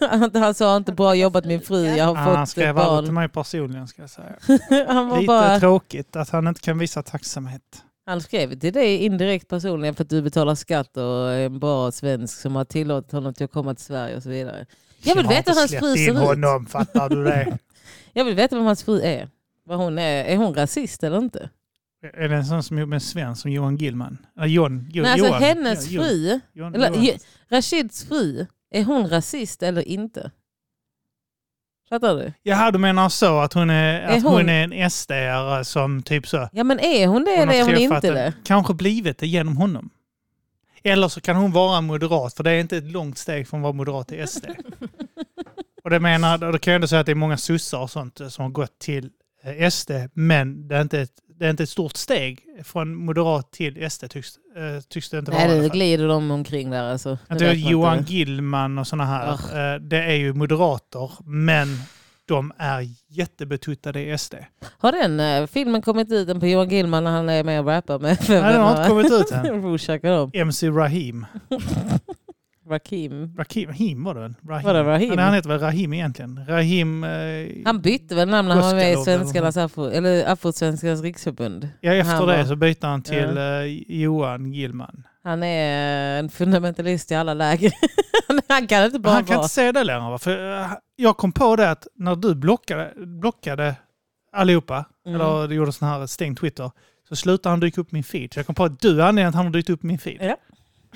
[0.00, 2.84] Han, han sa inte bra jobbat min fru, jag har Ah, han fått skrev ett
[2.84, 3.14] aldrig till barn.
[3.14, 4.34] mig personligen ska jag säga.
[4.88, 7.82] Han, Lite bara, tråkigt att han inte kan visa tacksamhet.
[8.06, 11.92] han skrev till dig indirekt personligen för att du betalar skatt och är en bra
[11.92, 14.66] svensk som har tillåtit honom till att komma till Sverige och så vidare.
[15.02, 16.18] Jag vill veta hur hans fru ser ut.
[16.18, 17.58] honom, fattar du det?
[18.12, 19.28] Jag vill veta vem hans fru är.
[19.64, 20.24] Vad hon är.
[20.24, 21.50] Är hon rasist eller inte?
[22.14, 24.18] Är det en sån som med en svensk som Johan Gillman?
[24.36, 25.42] Eller John, jo, Nej, alltså Johan.
[25.42, 26.40] hennes fru,
[26.74, 26.90] eller.
[26.90, 30.30] Je- Rashids fru, är hon rasist eller inte?
[31.88, 32.32] Fattar du?
[32.42, 34.32] Jaha, du menar så att hon är, Är att hon...
[34.32, 36.48] hon- är en SD-are som typ så.
[36.52, 38.32] Ja men är hon det Hon eller är hon inte det?
[38.44, 39.90] Kanske blivit det genom honom.
[40.82, 43.62] Eller så kan hon vara moderat, för det är inte ett långt steg från att
[43.62, 44.46] vara moderat till SD.
[45.84, 47.90] Och det menar, och då kan jag ändå säga att det är många sossar och
[47.90, 49.10] sånt som har gått till
[49.42, 53.52] eh, SD, men det är inte ett, det är inte ett stort steg från moderat
[53.52, 55.52] till SD tycks, eh, tycks det inte Nej, vara.
[55.52, 57.18] alla det glider de omkring där alltså.
[57.28, 58.12] Det det Johan inte.
[58.12, 59.30] Gillman och sådana här.
[59.74, 61.68] eh, Det är ju moderater, men
[62.28, 64.34] de är jättebetuttade i SD.
[64.78, 67.66] Har den eh, filmen kommit ut den på Johan Gillman när han är med och
[67.66, 70.30] rappar med Nej, den har inte kommit ut än.
[70.34, 71.26] MC Rahim.
[72.68, 73.36] Rakim.
[73.38, 74.34] Rahim, Rahim var det väl?
[74.48, 74.66] Rahim.
[74.66, 75.10] Var det Rahim?
[75.10, 76.46] Han, han heter väl Rahim egentligen?
[76.48, 77.04] Rahim...
[77.04, 81.68] Eh, Han bytte väl namn när han var med i Svenskarnas Afro, eller Afrosvenskarnas riksförbund.
[81.80, 85.06] ja, efter han det var- så bytte han till eh, Johan Gillman.
[85.24, 87.72] Han är en fundamentalist i alla läger.
[88.48, 89.44] han kan inte bara han kan vara...
[89.44, 90.18] inte säga det längre.
[90.18, 93.74] För eh, jag kom på det att när du blockade, blockade
[94.32, 95.20] allihopa, Mm.
[95.20, 96.70] eller du gjorde sån här stängd Twitter,
[97.08, 98.32] så slutade han dyka upp min feed.
[98.34, 100.16] Så jag kom på att du är anledningen att han har dykt upp min feed.
[100.20, 100.36] Ja.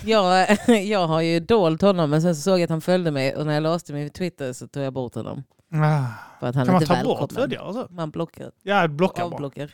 [0.05, 3.37] Jag, jag har ju dolt honom men sen så såg jag att han följde mig
[3.37, 5.45] och när jag låste mig i Twitter så tog jag bort honom.
[5.73, 6.05] Ah.
[6.41, 7.33] För att han Kan man ta bort välkomnad.
[7.33, 7.87] följare och så?
[7.91, 8.51] Man blockar.
[8.63, 9.35] Ja, blocka bara.
[9.35, 9.71] Avblockar.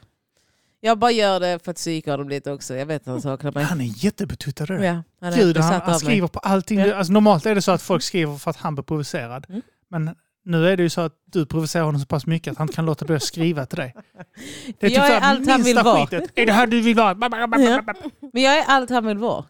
[0.80, 2.74] Jag bara gör det för att psyka honom lite också.
[2.76, 3.64] Jag vet att han saknar mig.
[3.64, 4.70] Han är jättebetuttad.
[4.84, 6.78] Ja, han är Gud, han, han skriver på allting.
[6.78, 6.94] Ja.
[6.94, 9.46] Alltså, normalt är det så att folk skriver för att han blir provocerad.
[9.48, 9.62] Mm.
[9.88, 12.68] Men nu är det ju så att du provocerar honom så pass mycket att han
[12.68, 13.94] kan låta bli att skriva till dig.
[14.80, 16.06] Det är Jag är så här allt han vill vara.
[16.06, 16.30] skitet.
[16.34, 17.16] Är det här du vill vara?
[17.30, 17.46] Ja.
[18.32, 19.44] Men jag är allt han vill vara.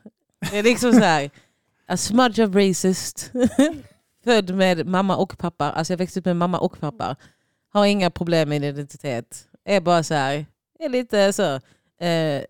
[0.51, 1.31] Det är liksom så här,
[1.89, 3.33] a smudge of racist.
[4.25, 5.71] Född med mamma och pappa.
[5.71, 7.17] Alltså jag växte upp med mamma och pappa.
[7.73, 9.45] Har inga problem med identitet.
[9.65, 10.47] Är bara så här,
[10.79, 11.55] är lite så,
[12.05, 12.43] eh,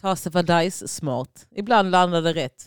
[0.00, 1.46] ta sig för dice smart.
[1.56, 2.64] Ibland landar det rätt.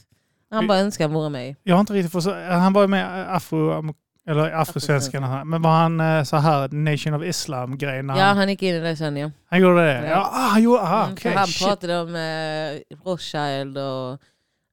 [0.52, 1.56] Han bara önskar han vore mig.
[1.64, 2.36] Jag har inte riktigt förstått.
[2.50, 3.94] Han var med afro,
[4.30, 5.44] eller afrosvenskarna.
[5.44, 8.10] Men var han eh, så här Nation of Islam-grejen?
[8.10, 9.32] Ja, han gick in i det sen ja.
[9.50, 9.94] han gjorde det?
[9.94, 10.10] Ja.
[10.10, 11.34] Ja, ah, gjorde, ah, Mm, okej.
[11.34, 11.68] han shit.
[11.68, 14.20] pratade om eh, Rothschild och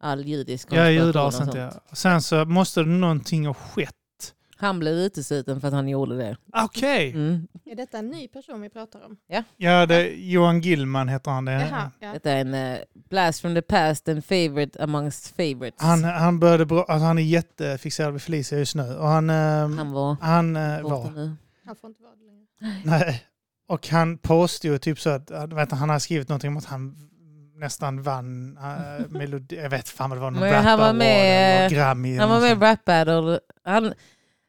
[0.05, 1.71] all judisk Ja, judar och sånt ja.
[1.93, 3.95] Sen så måste det någonting ha skett.
[4.57, 6.37] Han blev utesluten för att han gjorde det.
[6.53, 7.11] Okej.
[7.11, 7.49] Mm.
[7.65, 9.17] Är detta en ny person vi pratar om?
[9.57, 11.45] Ja, det, Johan Gillman heter han.
[11.45, 11.53] Det.
[11.53, 12.13] Jaha, ja.
[12.13, 15.83] Detta är en eh, blast from the past and favorite amongst favorites.
[15.83, 18.95] Han, han, började bra, alltså han är jättefixerad vid Felicia just nu.
[18.97, 21.11] Och han, han, Han var han eh, borta var...
[21.11, 21.37] nu.
[21.67, 22.81] Han får inte vara det längre.
[22.85, 23.25] Nej.
[23.67, 27.11] Och han påstod typ så att, vet, han har skrivit någonting om att han
[27.65, 30.97] nästan vann äh, melodi, jag vet fan vad det var, någon Men han var rap
[30.97, 32.17] med- award eller Grammy.
[32.19, 33.39] Han var med i rap battle.
[33.65, 33.95] Han,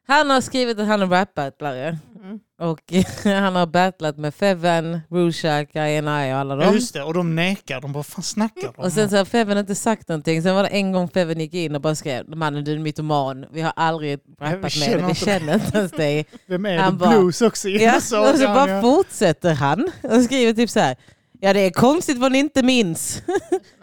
[0.08, 1.97] han har skrivit att han är rap-battlare.
[2.23, 2.39] Mm.
[2.60, 2.82] Och
[3.23, 6.62] han har battlat med Feven, Rushak, INI och alla sånt.
[6.62, 6.73] Ja, dem.
[6.75, 7.82] just det, och de nekar.
[7.82, 10.41] De bara, fan snackar de Och sen så har Feven inte sagt någonting.
[10.43, 12.84] Sen var det en gång Feven gick in och bara skrev mannen du är en
[12.84, 13.45] mytoman.
[13.51, 15.04] Vi har aldrig rappat med dig.
[15.08, 16.25] Vi känner inte ens dig.
[16.47, 16.99] Vem är han det?
[16.99, 17.69] bara- Blues också?
[17.69, 18.01] Ja, och
[18.38, 18.82] så bara ja.
[18.82, 20.95] fortsätter han och skriver typ så här.
[21.41, 23.21] Ja det är konstigt vad ni inte minns.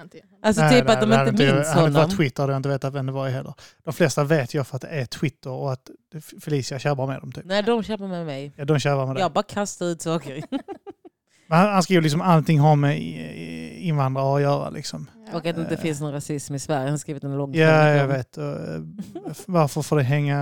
[0.02, 1.92] Inte- Alltså Nej, typ nej, att de hade inte minns Hade det honom.
[1.92, 3.54] varit Twitter hade jag inte vetat vem det var heller.
[3.84, 5.90] De flesta vet jag för att det är Twitter och att
[6.40, 7.32] Felicia tjabbar med dem.
[7.32, 7.44] Typ.
[7.44, 8.52] Nej de köper med mig.
[8.56, 9.20] Ja, de tjabbar med det.
[9.20, 10.42] Jag bara kastar ut saker.
[11.48, 13.02] Men Han, han skriver liksom allting har med
[13.82, 14.70] invandrare att göra.
[14.70, 15.10] Liksom.
[15.26, 15.38] Ja.
[15.38, 16.80] Och att det inte finns någon rasism i Sverige.
[16.80, 18.38] Han har skrivit en lång Ja, jag vet.
[18.38, 18.44] Eh,
[19.46, 20.38] Varför får det hänga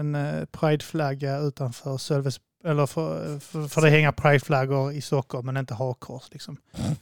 [0.00, 2.40] en eh, prideflagga utanför Sölves...
[2.64, 6.22] Eller får, får, får det hänga prideflaggor i Stockholm men inte hakkors?
[6.32, 6.56] Liksom.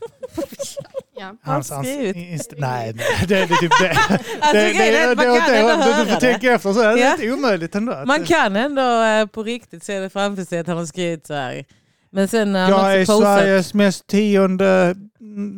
[1.18, 1.34] Ja.
[1.42, 3.88] Hans, hans, inst- nej, nej, det, det är typ det.
[4.40, 6.20] Alltså, det, man det- kan det- ändå du, du får det.
[6.32, 7.12] tänka efter så är det Ja.
[7.12, 8.02] inte omöjligt ändå.
[8.06, 11.34] Man kan ändå eh, på riktigt se det framför sig att han har skrivit så
[11.34, 11.64] här.
[12.10, 14.94] Men sen när han Jag är postat Sveriges mest tionde...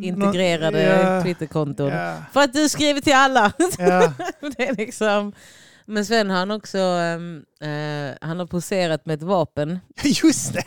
[0.02, 1.88] integrerade Ja, Twitterkonton.
[1.88, 3.52] Ja, För att du skriver till alla.
[3.78, 4.12] ja.
[4.56, 5.32] det är liksom...
[5.88, 9.78] Men sen har han också ehm, eh, han har poserat med ett vapen.
[10.02, 10.62] Just det!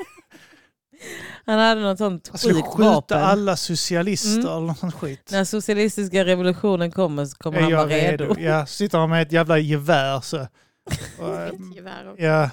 [1.46, 3.24] Han hade något sånt Jag skulle sjukt skjuta vapen.
[3.24, 4.48] alla socialister Mm.
[4.52, 5.30] eller något sånt skit.
[5.32, 8.36] När socialistiska revolutionen kommer så kommer han jag vara redo.
[8.40, 10.38] Ja, så sitter han med ett jävla gevär så.
[11.20, 12.50] Och, Ett gevär och ja,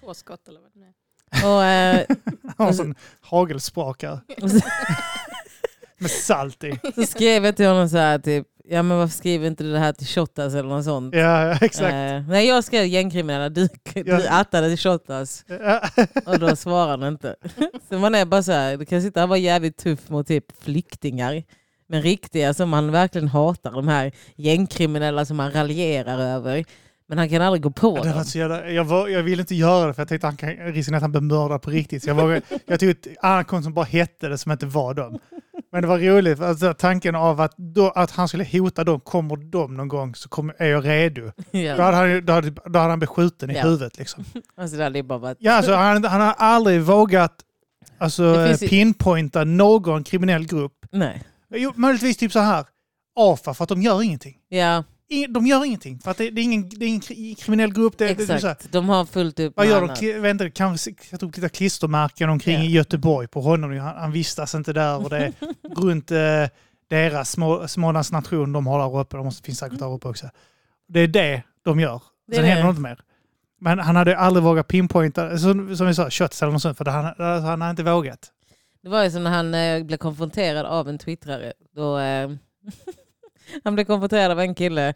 [0.00, 1.56] två skott eller vad det är.
[1.56, 2.06] Och, eh,
[2.42, 4.20] han har en sån hagelsprakare
[5.98, 6.80] med salt i.
[6.94, 9.78] så skrev jag till honom så här typ, ja men varför skriver inte du det
[9.78, 11.14] här till Shottaz eller något sånt?
[11.14, 11.92] Ja, ja, exakt.
[11.94, 14.30] Eh, nej jag skrev gängkriminella, du, du Ja.
[14.30, 15.44] attade till Shottaz.
[15.48, 15.80] Ja.
[16.26, 17.36] Och då svarar han inte.
[17.88, 20.44] Så man är bara så här, du kan sitta och vara jävligt tuff mot typ
[20.62, 21.42] flyktingar.
[21.88, 26.64] Men riktiga som man verkligen hatar, de här gängkriminella som man raljerar över.
[27.08, 29.54] Men han kan aldrig gå på Det var så jävla, jag, var, jag ville inte
[29.54, 32.02] göra det för jag tänkte att han kan, risken att han blir mördad på riktigt.
[32.02, 34.94] Så jag, vågade, jag tog ett annat konto som bara hette det som inte var
[34.94, 35.18] dem.
[35.72, 39.36] Men det var roligt, alltså, tanken av att, då, att han skulle hota dem, kommer
[39.36, 41.22] de någon gång så kommer, är jag redo.
[41.52, 41.82] Då Ja.
[41.82, 43.62] hade han, då hade, då hade han blivit skjuten i Ja.
[43.62, 43.98] huvudet.
[43.98, 44.24] Liksom.
[44.56, 45.36] Alltså det hade bara varit...
[45.40, 47.34] Ja, alltså, han, han har aldrig vågat
[47.98, 50.86] alltså, finns pinpointa någon kriminell grupp.
[50.92, 51.22] Nej.
[51.54, 52.64] Jo, möjligtvis typ så här,
[53.16, 54.36] AFA för att de gör ingenting.
[54.48, 54.84] Ja,
[55.28, 55.98] de gör ingenting.
[55.98, 57.98] För att det, det, är ingen, det är ingen kri- kriminell grupp.
[57.98, 59.84] Det, det, det, Exakt, de har fullt upp vad gör de?
[60.18, 60.30] annat.
[60.30, 62.62] Inte, kanske sätta upp lite klistermärken omkring Ja.
[62.64, 63.78] i Göteborg på honom.
[63.78, 65.32] Han, han vistas inte där och det
[65.76, 66.18] runt eh,
[66.90, 69.16] deras små, Smålands nation de har där uppe.
[69.16, 70.26] De måste, finns säkert där uppe också.
[70.88, 72.02] Det är det de gör.
[72.26, 73.00] Det Sen händer det inte mer.
[73.60, 76.84] Men han hade aldrig vågat pinpointa, som, som vi sa, kötts eller något sånt, för
[76.84, 78.30] han, alltså, han hade inte vågat.
[78.82, 81.52] Det var ju som när han eh, blev konfronterad av en twittrare.
[81.76, 82.30] Då, eh,
[83.64, 84.94] han blev konfronterad av en kille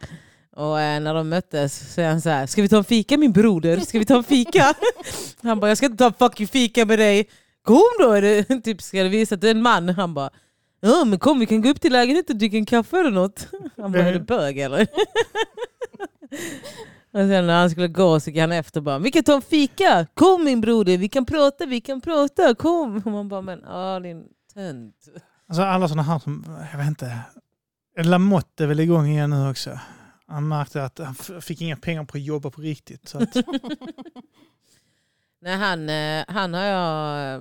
[0.57, 3.19] och eh, när de möttes så är han så här, ska vi ta en fika
[3.19, 3.81] min broder?
[3.81, 4.75] Ska vi ta en fika?
[5.43, 7.29] Han bara, jag ska inte ta en fucking fika med dig.
[7.63, 9.89] Kom då, är det, typ, ska du visa att du är en man?
[9.89, 10.31] Han bara,
[10.81, 13.49] ja men kom vi kan gå upp till lägenheten och dricka en kaffe eller något.
[13.77, 14.87] Han bara, är du bög eller?
[17.13, 19.35] Och sen när han skulle gå så gick han efter och bara, vi kan ta
[19.35, 22.97] en fika, kom min broder, vi kan prata, vi kan prata, kom.
[22.97, 24.95] Och man bara, men ja din tönt.
[25.49, 27.21] Alltså alla sådana här som, jag vet inte.
[28.05, 29.81] Lamotte är väl igång igen nu också.
[30.27, 33.09] Han märkte att han fick inga pengar på att jobba på riktigt.
[33.09, 33.35] Så att,
[35.41, 37.41] Nej, han, eh, han har jag eh,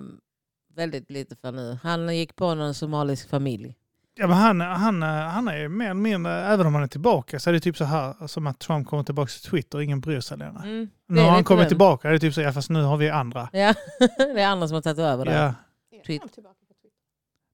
[0.76, 1.78] väldigt lite för nu.
[1.84, 3.76] Han gick på någon somalisk familj.
[4.16, 7.40] ja, men han, han, han är ju mer eller mindre, även om han är tillbaka,
[7.40, 10.02] så är det typ så här som att Trump kommer tillbaka till Twitter och ingen
[10.02, 10.60] bryr sig längre.
[10.64, 11.70] Mm, Nu har han kommit den.
[11.70, 13.50] tillbaka, det är typ så, ja, fast nu har vi andra.
[13.54, 13.74] Ja,
[14.18, 15.34] det är andra som har tagit över det.
[15.34, 15.54] Ja.
[16.06, 16.30] Twitter?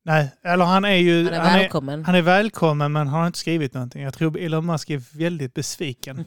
[0.03, 1.23] Nej, eller han är ju...
[1.25, 2.05] Han är han är, välkommen.
[2.05, 4.03] han är välkommen men han har inte skrivit någonting.
[4.03, 6.25] Jag tror Elon Musk är väldigt besviken.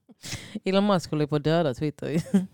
[0.64, 2.22] Elon Musk håller på att döda Twitter.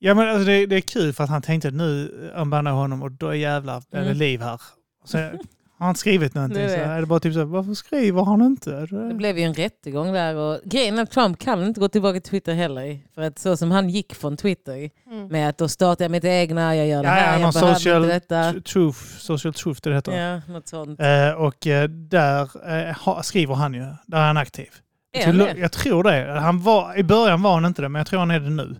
[0.00, 3.12] Ja men alltså det, det är kul för att han tänkte nu unbanna honom och
[3.12, 4.16] då jävlar är det Mm.
[4.18, 4.60] liv här.
[5.04, 5.18] Så
[5.78, 6.82] har han skrivit någonting Det så det.
[6.82, 8.86] är det bara typ så här, varför skriver han inte?
[8.86, 10.34] Det blev ju en rättegång där.
[10.36, 12.98] Och grejen är att Trump kan inte gå tillbaka till Twitter heller.
[13.14, 15.28] För att så som han gick från Twitter Mm.
[15.28, 17.54] med att då startar jag mitt egna, jag gör det Ja, ja, här, någon jag
[17.54, 18.52] behöver social inte detta.
[18.52, 20.12] Tr- Truth, social truth det heter.
[20.12, 21.00] Ja, något sånt.
[21.00, 22.42] Eh, och eh, där
[22.88, 24.68] eh, skriver han ju, där är han aktiv.
[25.12, 25.60] Är Jag tror, det?
[25.60, 26.40] jag tror det.
[26.40, 28.76] Han var, I början var han inte det, men jag tror han är det nu.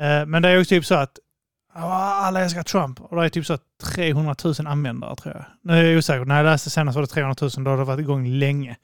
[0.00, 1.23] Eh, men det är ju typ så att ja,
[1.74, 3.62] alla älskar Trump och det är typ så att
[3.94, 5.44] 300 000 användare tror jag.
[5.62, 6.24] Nu är jag osäker.
[6.24, 8.76] När jag läste senast var det 300 000, då har det varit igång länge.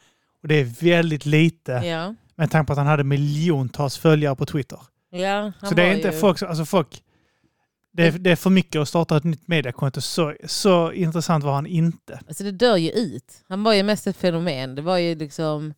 [0.43, 4.47] Och det är väldigt lite Ja, med tanke på att han hade miljontals följare på
[4.47, 4.79] Twitter.
[5.11, 6.13] ja så det är inte ju...
[6.19, 7.03] folk, alltså folk
[7.93, 10.01] det är, det är för mycket att starta ett nytt mediekonto.
[10.01, 12.21] Så, så intressant var han inte.
[12.29, 13.45] Alltså det dör ju ut.
[13.49, 14.75] Han var ju mest ett fenomen.
[14.75, 15.75] Det var ju liksom...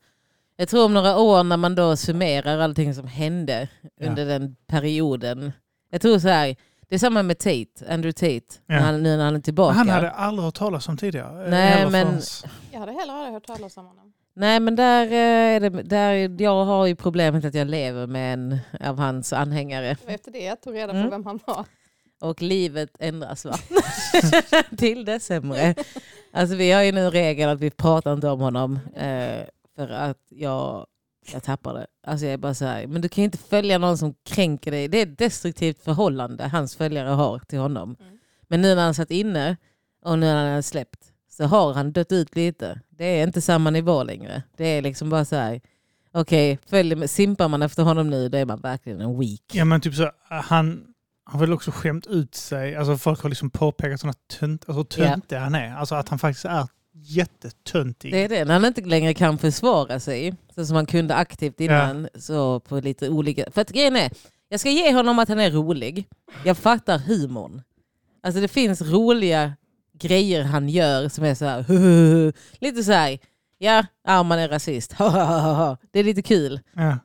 [0.57, 3.69] Jag tror om några år när man då summerar allting som hände
[4.01, 4.07] Ja.
[4.09, 5.53] under den perioden.
[5.91, 6.57] Jag tror så här,
[6.89, 8.75] det är samma med Tate, Andrew Tate, Ja.
[8.75, 9.75] när han, nu när han är tillbaka.
[9.75, 11.51] Han hade aldrig hört talas om tidigare.
[11.51, 12.21] Nej, Heller men-
[12.73, 14.13] Jag hade heller aldrig hört talas om honom.
[14.35, 18.35] Nej men där, eh, är det, där, jag har ju problemet att jag lever med
[18.35, 19.89] en av hans anhängare.
[20.01, 21.11] Det var efter det jag tog reda på Mm.
[21.11, 21.65] vem han var.
[22.21, 23.55] Och livet ändras va?
[24.79, 25.75] Till det sämre.
[26.33, 28.79] Alltså vi har ju nu en regel att vi pratar inte om honom.
[28.97, 29.45] Eh,
[29.77, 30.87] för att jag,
[31.33, 31.87] jag tappar det.
[32.07, 34.71] Alltså jag är bara så här, men du kan ju inte följa någon som kränker
[34.71, 34.89] dig.
[34.89, 37.97] Det är ett destruktivt förhållande hans följare har till honom.
[38.01, 38.19] Mm.
[38.49, 39.57] Men nu när han satt inne
[40.05, 42.81] och nu när han släppt så har han dött ut lite.
[42.91, 44.43] Det är inte samma nivå längre.
[44.57, 45.61] Det är liksom bara så här,
[46.13, 49.41] okej, okay, simpar man efter honom nu då är man verkligen en weak.
[49.53, 50.85] Ja men typ så, han
[51.25, 52.77] har väl också skämt ut sig.
[52.77, 55.13] Alltså folk har liksom påpekat sådana tönt, alltså, hur Ja.
[55.13, 55.75] töntig han är.
[55.75, 58.13] Alltså att han faktiskt är jättetöntig.
[58.13, 61.61] Det är det, när han inte längre kan försvara sig, så som han kunde aktivt
[61.61, 63.51] innan, så på lite olika...
[63.51, 64.11] För att grejen är,
[64.49, 66.09] jag ska ge honom att han är rolig.
[66.45, 67.63] Jag fattar humorn.
[68.23, 69.53] Alltså det finns roliga
[69.99, 71.65] grejer han gör som är så här,
[72.65, 73.19] lite så här,
[73.59, 74.91] ja, Arman är rasist,
[75.91, 76.61] det är lite kul.
[76.73, 76.99] Ja.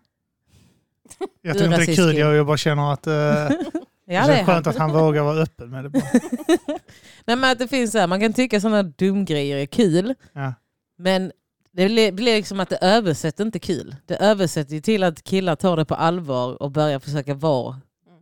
[1.41, 3.13] Jag tycker inte det är kul, jag, jag bara känner att eh,
[4.09, 4.75] Ja, det är skönt han.
[4.75, 5.89] att han vågar vara öppen med det.
[5.89, 6.03] Bara.
[7.25, 10.53] Nej, men att det finns så här, man kan tycka sådana dumgrejer är kul, Ja.
[10.97, 11.31] Men
[11.73, 13.95] det blir, blir liksom att det översätter inte kul.
[14.05, 17.75] Det översätter ju till att killar tar det på allvar och börjar försöka vara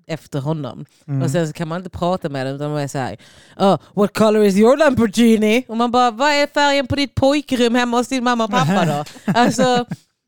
[0.07, 0.85] efter honom.
[1.07, 1.21] Mm.
[1.21, 3.17] Och sen så kan man inte prata med dem utan man är så här.
[3.57, 5.65] Oh, what color is your Lamborghini?
[5.67, 8.85] Och man bara, vad är färgen på ditt pojkrum hemma hos din mamma och pappa
[8.85, 9.03] då?
[9.39, 9.85] alltså,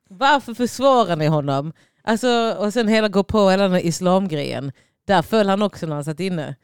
[0.09, 1.73] varför försvarar ni honom?
[2.03, 4.71] Alltså, och sen hela gå på hela den här islamgrejen.
[5.07, 6.55] Där föll han också när han satt inne.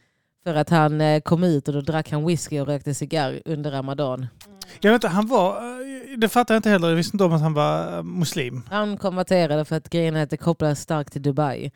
[0.44, 3.72] För att han eh, kom ut och då drack han whisky och rökte cigarr under
[3.72, 4.28] ramadan.
[4.82, 7.34] Jag vet inte, han var, eh, det fattar jag inte heller, jag visste inte om
[7.34, 8.64] att han var eh, muslim.
[8.70, 11.72] Han konverterade för att grejen är att det kopplas starkt till Dubai.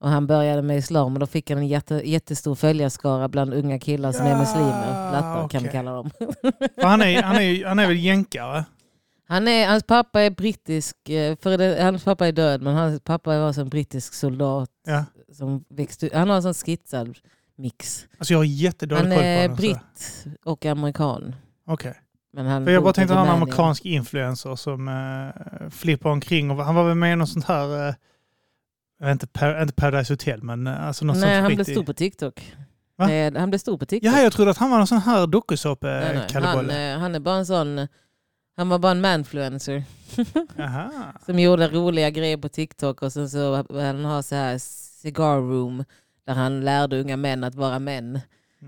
[0.00, 3.78] Och han började med islam och då fick han en jätte, jättestor följarskara bland unga
[3.78, 5.10] killar som är Ja, muslimer.
[5.10, 6.10] Blattar kan vi kalla dem.
[6.82, 8.64] Han, är, han, är, han är väl jänkare?
[9.28, 10.96] Han är, hans pappa är brittisk,
[11.40, 15.04] för det, hans pappa är död men hans pappa var en brittisk soldat Ja.
[15.36, 17.18] Som växte Han har en sån skitsad
[17.56, 18.06] mix.
[18.18, 19.56] Alltså jag har jättedålig Han koll på är honom.
[19.56, 21.34] så- britt och amerikan.
[21.66, 21.94] Okej.
[22.32, 23.42] Men han För jag bara tänkte han en Rumänien.
[23.42, 26.50] amerikansk influencer som uh, flippar omkring.
[26.50, 27.88] Och, han var väl med i något sånt här,
[29.02, 31.84] eh, inte, par, inte Paradise Hotel, men uh, alltså något Nej, sånt han blev stor
[31.84, 32.56] på TikTok.
[32.98, 33.06] Va?
[33.06, 34.12] Nej, han blev stor på TikTok.
[34.12, 36.72] Ja, jag trodde att han var någon sån här dokusåpe-kallebolle.
[36.72, 37.88] Han, eh, han är bara en sån...
[38.56, 39.84] Han var bara en manfluencer
[41.26, 44.58] som gjorde roliga grejer på TikTok och sen så han har så här
[45.06, 45.84] cigar room
[46.26, 48.20] där han lärde unga män att vara män.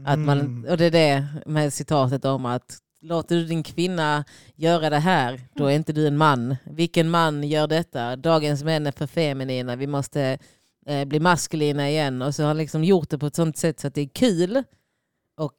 [0.07, 0.71] Att man, Mm.
[0.71, 4.25] och det är det med citatet om att låter du din kvinna
[4.55, 6.57] göra det här, då är inte du en man.
[6.65, 8.17] Vilken man gör detta?
[8.17, 10.39] Dagens män är för feminina, vi måste
[10.87, 12.23] eh, bli maskulina igen.
[12.23, 14.09] Och så har han liksom gjort det på ett sånt sätt så att det är
[14.09, 14.63] kul
[15.37, 15.55] och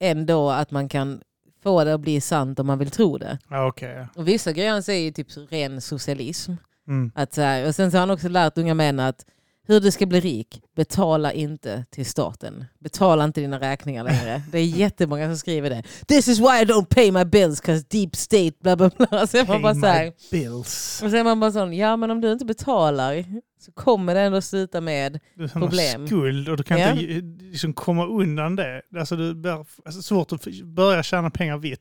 [0.00, 1.20] ändå att man kan
[1.62, 3.38] få det att bli sant om man vill tro det.
[3.50, 3.72] Ja.
[4.14, 6.52] Och vissa grejer han säger är typ ren socialism.
[6.88, 7.12] Mm.
[7.14, 9.26] Att så här, och sen så har han också lärt unga män att
[9.66, 12.64] hur du ska bli rik, betala inte till staten.
[12.78, 14.42] Betala inte dina räkningar längre.
[14.52, 15.82] Det är jättemånga som skriver det.
[16.08, 19.26] This is why I don't pay my bills, cause deep state, bla bla bla.
[19.26, 21.00] Så man bara så här, bills.
[21.04, 23.24] och så är man bara sån, ja men om du inte betalar
[23.60, 26.06] så kommer det ändå sluta med, Du problem.
[26.06, 26.90] skuld och du kan Ja.
[26.92, 28.82] inte liksom komma undan det.
[28.98, 31.80] Alltså, det är alltså, svårt att börja tjäna pengar vitt.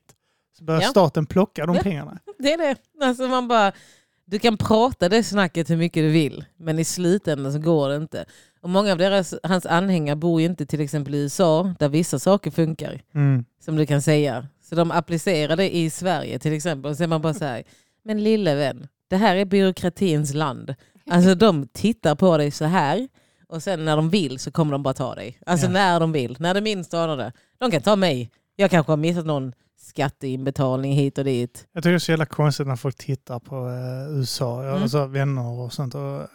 [0.58, 0.88] Så börjar Ja.
[0.88, 1.82] staten plocka de Ja.
[1.82, 2.20] pengarna.
[2.40, 3.06] det är det.
[3.06, 3.72] Alltså man bara,
[4.26, 7.96] du kan prata det snacket hur mycket du vill, men i slutändan så går det
[7.96, 8.26] inte.
[8.62, 12.20] Och många av deras, hans anhängare bor ju inte till exempel i USA, där vissa
[12.20, 13.02] saker funkar.
[13.16, 13.46] Mm.
[13.66, 14.48] som du kan säga.
[14.70, 16.92] Så de applicerar det i Sverige till exempel.
[16.92, 17.64] Och så är man bara så här,
[18.04, 20.76] men lille vän, det här är byråkratins land.
[21.10, 23.08] Alltså de tittar på dig så här
[23.48, 25.38] och sen när de vill så kommer de bara ta dig.
[25.46, 25.72] Alltså Ja.
[25.72, 27.32] när de vill, när det minst anar det.
[27.58, 28.32] De kan ta mig.
[28.56, 31.68] Jag kanske har missat någon skatteinbetalning hit och dit.
[31.74, 34.46] Jag tycker det är så jävla konstigt när folk tittar på eh, USA.
[34.64, 34.84] Jag har Mm.
[34.84, 36.28] alltså vänner och sånt och eh,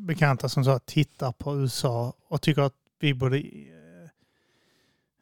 [0.00, 3.44] bekanta som så tittar på USA och tycker att vi borde eh,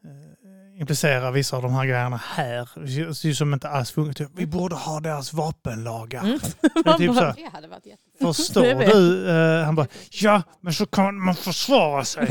[0.05, 3.33] eh, implicera vissa av de här grejerna här.
[3.35, 4.13] Som inte alls funkar.
[4.13, 6.23] Typ, Vi borde ha deras vapenlagar.
[6.25, 6.39] Mm.
[6.99, 8.35] Typ så.
[8.35, 9.31] Förstår du?
[9.31, 12.29] Eh, han bara, ja, men så kan man försvara sig.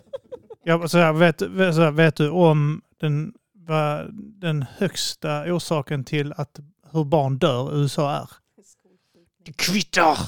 [0.64, 3.32] jag, så här, vet, vet, så här, vet du om den,
[3.66, 6.60] vad den högsta orsaken till att
[6.92, 8.30] hur barn dör i USA är?
[9.44, 10.18] Det kvittar!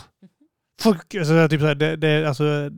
[0.80, 2.70] Folk, alltså, är typ så här, det, det, är alltså,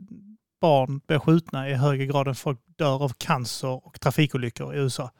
[0.61, 5.11] barn blir skjutna i högre grad än folk dör av cancer och trafikolyckor i USA.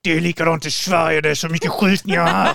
[0.00, 2.54] Det är likadant i Sverige, det är så mycket skjutningar här.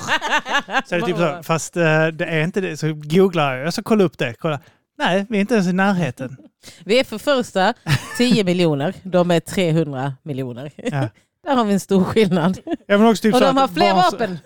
[0.86, 2.78] Så är det typ så, fast eh, det är inte det.
[2.78, 4.34] Så googlar jag, jag ska kolla upp det.
[4.34, 4.60] Kolla.
[4.98, 6.38] Nej, vi är inte ens i närheten.
[6.84, 7.74] Vi är för första
[8.18, 10.72] 10 miljoner, de är 300 miljoner.
[10.76, 11.10] Ja.
[11.46, 12.60] Där har vi en stor skillnad.
[12.88, 14.38] Jag vill också typ Och så de har fler barn- vapen.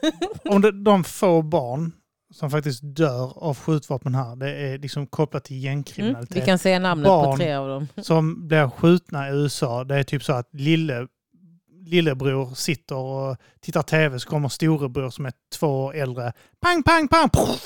[0.56, 1.92] Om det, de få barn
[2.34, 5.64] som faktiskt dör av skjutvapen här, det är liksom kopplat till Mm.
[5.66, 6.38] gängkriminalitet.
[6.38, 7.38] Vi kan säga namnet på Barn.
[7.38, 7.88] tre av dem.
[8.04, 11.08] Som blir skjutna i USA, det är typ så att lille,
[11.86, 16.34] lillebror sitter och tittar tv så kommer storebror som är två år äldre.
[16.62, 17.30] Pang, pang, pang!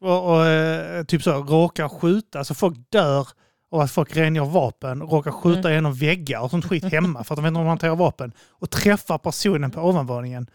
[0.00, 2.38] Och, och eh, typ så råkar skjuta.
[2.38, 3.28] Alltså folk dör
[3.74, 5.72] och att folk rengör vapen råkar skjuta Mm.
[5.74, 8.32] genom väggar och sånt skit hemma för att de vet inte om de hanterar vapen.
[8.50, 10.46] Och träffar personen på ovanvåningen.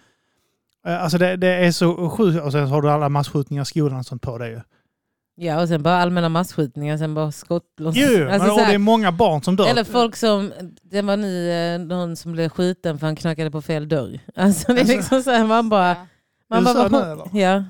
[0.88, 2.42] Eh, Alltså det, det är så sjukt.
[2.44, 4.62] Och sen har du alla masskjutningar i skolan och sånt på det ju.
[5.36, 7.64] Ja, och sen bara allmänna masskjutningar, sen bara skott.
[7.78, 8.08] Jo, Alltså,
[8.48, 9.68] men, och det är många barn som dör.
[9.68, 10.52] Eller folk som,
[10.84, 14.20] det var nu eh, någon som blev skjuten för han knackade på fel dörr.
[14.36, 15.96] Alltså det är Alltså, liksom så här, man bara...
[16.50, 17.64] Man bara, nu, Ja.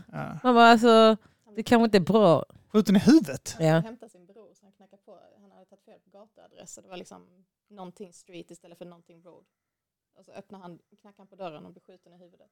[0.44, 1.18] man bara alltså,
[1.56, 2.44] det kanske inte är bra.
[2.74, 3.56] Skjuten i huvudet.
[3.60, 3.66] Ja.
[3.80, 5.12] hämta sin bror så han knackade på.
[5.42, 7.28] Han hade tagit fel på gatuadress så det var liksom
[7.70, 9.46] någonting street istället för någonting road.
[10.18, 12.52] Och så öppnar han, knackar han på dörren och blir skjuten i huvudet.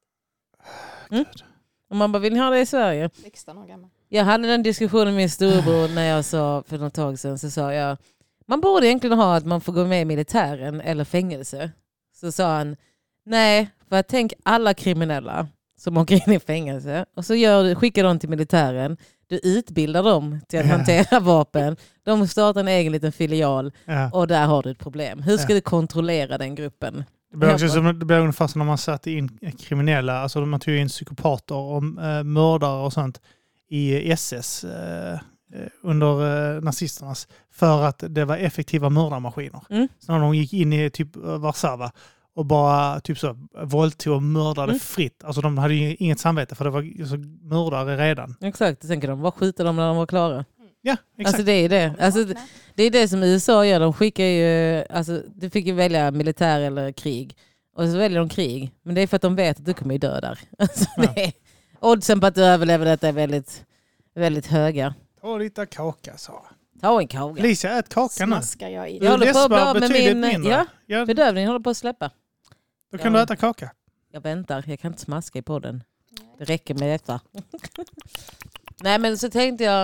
[1.90, 3.10] Och man bara, vill ni ha det i Sverige?
[3.14, 3.90] 16 år gammal.
[4.10, 7.52] Jag hade den diskussionen med min storebror när jag sa för något tag sedan, så
[7.52, 7.98] sa jag,
[8.46, 11.72] man borde egentligen ha att man får gå med i militären eller fängelse.
[12.14, 12.76] Så sa han,
[13.24, 15.48] nej, för tänk alla kriminella
[15.78, 18.98] som åker in i fängelse och så gör, skickar de till militären.
[19.30, 20.72] Du utbildar dem till att Ja.
[20.72, 21.78] hantera vapen.
[22.06, 24.10] De startar en egen liten filial Ja.
[24.14, 25.22] och där har du ett problem.
[25.22, 25.56] Hur ska Ja.
[25.56, 27.04] du kontrollera den gruppen?
[27.32, 30.60] Det blir, också som, det blir ungefär som när man satte in kriminella, alltså man
[30.60, 33.22] tog in psykopater och äh, mördare och sånt
[33.70, 35.20] i SS eh, eh,
[35.84, 39.62] under eh, nazisternas för att det var effektiva mördarmaskiner.
[39.70, 39.88] Mm.
[40.00, 41.92] Så när de gick in i typ eh, Warszawa
[42.38, 44.80] och bara typ så våldtog och mördade Mm.
[44.80, 45.24] fritt.
[45.24, 47.18] Alltså de hade ju inget samvete för det var så
[47.48, 48.36] mördare redan.
[48.42, 50.46] Exakt, sen kan de bara skjuta dem när de var klara.
[50.82, 51.28] Ja, exakt.
[51.28, 51.94] Alltså det är det.
[52.00, 52.24] Alltså,
[52.76, 53.80] det- är det som USA gör.
[53.80, 57.38] De skickar ju, alltså, du fick ju välja militär eller krig.
[57.76, 58.72] Och så väljer de krig.
[58.84, 60.40] Men det är för att de vet att du kommer ju dö där.
[60.60, 61.04] Alltså, Ja.
[61.16, 61.32] det är,
[61.80, 63.66] oddsen på att du överlever detta är väldigt,
[64.16, 64.94] väldigt höga.
[65.22, 66.46] Ta lite kaka sa
[66.82, 67.42] Ta en kaka.
[67.42, 68.32] Alicia, ät kaka nu.
[68.32, 70.66] Smaskar jag i Jag håller på att bli av med min- ja.
[70.86, 72.12] Ja, Bedövningen håller på att släppa.
[72.92, 73.18] Då kan Ja.
[73.20, 73.72] du äta kaka.
[74.12, 75.84] Jag väntar, jag kan inte smaska i podden.
[76.38, 77.20] Det räcker med detta.
[78.84, 79.84] Nej men så tänkte jag,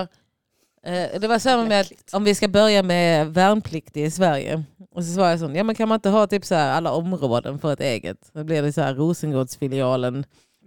[0.82, 4.64] eh, det var samma med att om vi ska börja med värnplikt i Sverige.
[4.90, 6.92] Och så sa jag så, ja men kan man inte ha typ så här alla
[6.92, 8.30] områden för ett eget?
[8.32, 10.24] Då blir det så här Rosengårdsfilialen.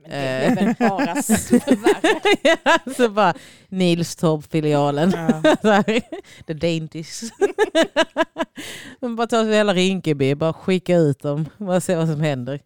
[0.09, 1.13] Det blir väl bara
[1.75, 2.57] värre.
[2.63, 3.33] ja, så bara
[3.69, 5.11] Nilstorp-filialen.
[5.63, 5.83] Ja.
[6.47, 7.31] The Dainties.
[8.99, 12.59] Men bara ta hela Rinkeby, bara skicka ut dem, bara se vad som händer.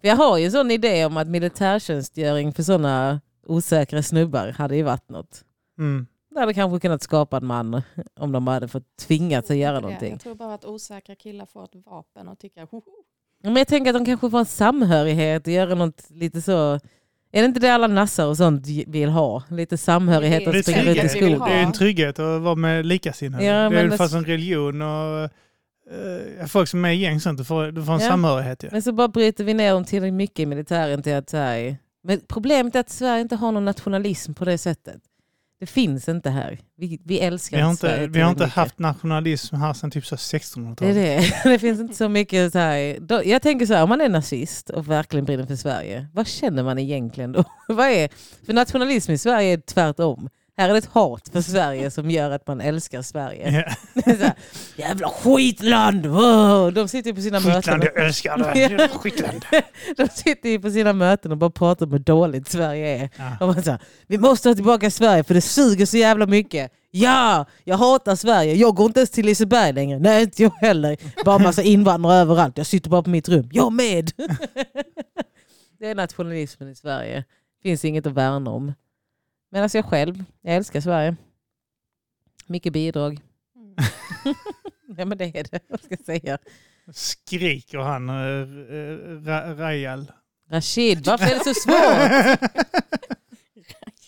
[0.00, 4.76] För jag har ju en sån idé om att militärtjänstgöring för sådana osäkra snubbar hade
[4.76, 5.44] ju varit något.
[5.78, 6.06] Mm.
[6.30, 7.82] Det hade kanske kunnat skapa en man
[8.20, 10.10] om de hade fått tvingat sig göra någonting.
[10.10, 12.82] Jag tror bara att osäkra killar får ett vapen och tycker hoho.
[13.42, 16.80] Men jag tänker att de kanske får en samhörighet och göra något lite så...
[17.34, 19.42] Är det inte det alla nassar och sånt vill ha?
[19.50, 21.38] Lite samhörighet och springa ut i skogen.
[21.38, 23.44] Det är en trygghet att vara med likasinnade.
[23.44, 25.22] Ja, det är ungefär det- som religion och
[26.40, 28.08] eh, folk som är i gäng sånt, du får, du får en Ja.
[28.08, 28.62] samhörighet.
[28.62, 28.68] Ja.
[28.72, 31.76] Men så bara bryter vi ner dem tillräckligt mycket i militären till att så här,
[32.04, 35.00] Men problemet är att Sverige inte har någon nationalism på det sättet.
[35.62, 36.58] Det finns inte här.
[36.76, 39.90] Vi, vi älskar Vi har Sverige inte, vi har inte tillräckligt haft nationalism här sedan
[39.90, 40.94] typ så Det är 1600-talet.
[40.94, 41.42] det.
[41.50, 42.98] Det finns inte så mycket så här.
[43.00, 46.26] Då, jag tänker så här, om man är nazist och verkligen brinner för Sverige, vad
[46.26, 47.44] känner man egentligen då?
[47.68, 48.08] vad är,
[48.46, 50.28] för nationalism i Sverige är tvärtom.
[50.56, 53.74] Här är det ett hat för Sverige som gör att man älskar Sverige.
[53.94, 54.32] Det så här,
[54.76, 56.06] Jävla skitland!
[56.06, 56.72] Wow!
[56.72, 57.80] De sitter ju på sina Skitland, möten.
[57.94, 58.88] jag älskar det.
[58.88, 59.44] Skitland.
[59.96, 63.10] De sitter ju på sina möten och bara pratar om hur dåligt Sverige är.
[63.16, 63.36] Ja.
[63.40, 66.72] Och man säger, vi måste ha tillbaka Sverige för det suger så jävla mycket.
[66.90, 68.54] Ja, jag hatar Sverige.
[68.54, 69.98] Jag går inte ens till Liseberg längre.
[69.98, 70.96] Nej, inte jag heller.
[71.24, 72.58] Bara massa invandrare överallt.
[72.58, 73.48] Jag sitter bara på mitt rum.
[73.52, 74.10] Jag med!
[75.78, 77.24] det är nationalismen i Sverige.
[77.62, 78.72] finns inget att värna om.
[79.52, 81.16] Men alltså jag själv, jag älskar Sverige.
[82.46, 83.20] Mycket bidrag.
[83.56, 83.76] Mm.
[84.98, 86.38] ja men det är det, vad ska jag säga.
[86.92, 88.48] Skriker han, uh,
[89.28, 90.12] uh, Rajal.
[90.50, 92.50] Rashid, varför är det så svårt?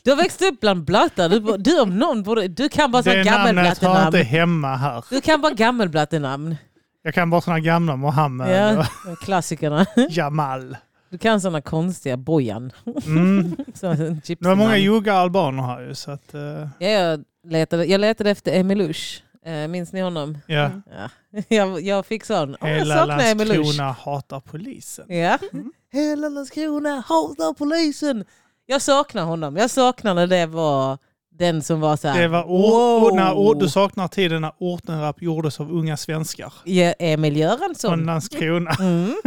[0.05, 1.29] Du har växt upp bland blattar.
[1.29, 4.07] Du, du om någon borde, du kan bara sådana Det namnet gammelblattenamn.
[4.07, 5.05] inte hemma här.
[5.11, 6.57] Du kan bara gammelblattenamn.
[7.03, 8.87] Jag kan bara sådana gamla Mohammed Ja,
[9.23, 9.87] klassikerna.
[10.11, 10.77] Jamal.
[11.15, 12.73] Du kan sådana konstiga Bojan.
[13.07, 13.51] Mm.
[13.81, 14.83] Det var många gypsynamn.
[14.83, 15.95] jugga albaner här ju.
[15.95, 19.23] Så att, eh, ja, jag, letade, jag letade efter Emilush.
[19.47, 20.39] Eh, minns ni honom?
[20.47, 20.65] ja.
[20.65, 20.83] Mm.
[20.91, 21.09] Ja.
[21.57, 22.57] Jag, jag fick sån.
[22.61, 23.05] Jag Hela.
[23.07, 25.05] Landskrona hatar polisen.
[25.09, 25.39] Ja.
[25.53, 25.73] Mm.
[25.93, 28.25] Hela Landskrona hatar polisen.
[28.67, 29.57] Jag saknar honom.
[29.57, 30.99] Jag saknar när det var
[31.39, 32.23] den som var så här.
[32.23, 33.03] Det var wow.
[33.03, 36.53] or- när, or- du saknar tiden när ortenrap gjordes av unga svenskar.
[36.65, 38.07] Ja, Emil Från Göransson.
[38.07, 38.71] Landskrona.
[38.81, 39.15] Mm.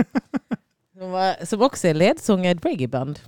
[1.45, 3.19] Som, också är ledsångare i ett reggaeband.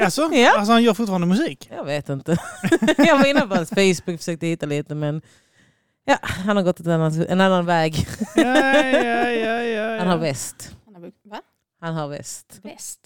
[0.00, 0.52] Alltså, Ja.
[0.58, 1.70] alltså han gör fortfarande musik.
[1.76, 2.36] Jag vet inte.
[2.98, 5.22] jag var inne på hans Facebook och försökte hitta lite men
[6.04, 8.06] ja, han har gått en annan, en annan väg.
[8.36, 10.76] Ja, ja, ja, ja, Han har väst.
[10.84, 11.40] Han har Va?
[11.80, 12.60] Han har väst.
[12.62, 13.00] Väst?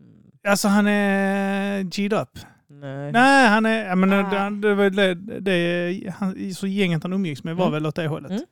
[0.00, 0.12] Mm.
[0.48, 2.38] Alltså han är G'd up.
[2.68, 3.12] Nej.
[3.12, 3.84] Nej, han är...
[3.88, 4.50] Jag menar, Ah.
[4.50, 7.72] det, det, var det, det, han, så gänget han umgicks med var Mm.
[7.72, 8.30] väl åt det hållet.
[8.30, 8.42] Mm.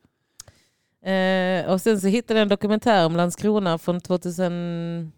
[1.05, 5.11] Eh, och sen så hittade jag en dokumentär om Landskrona från 2000,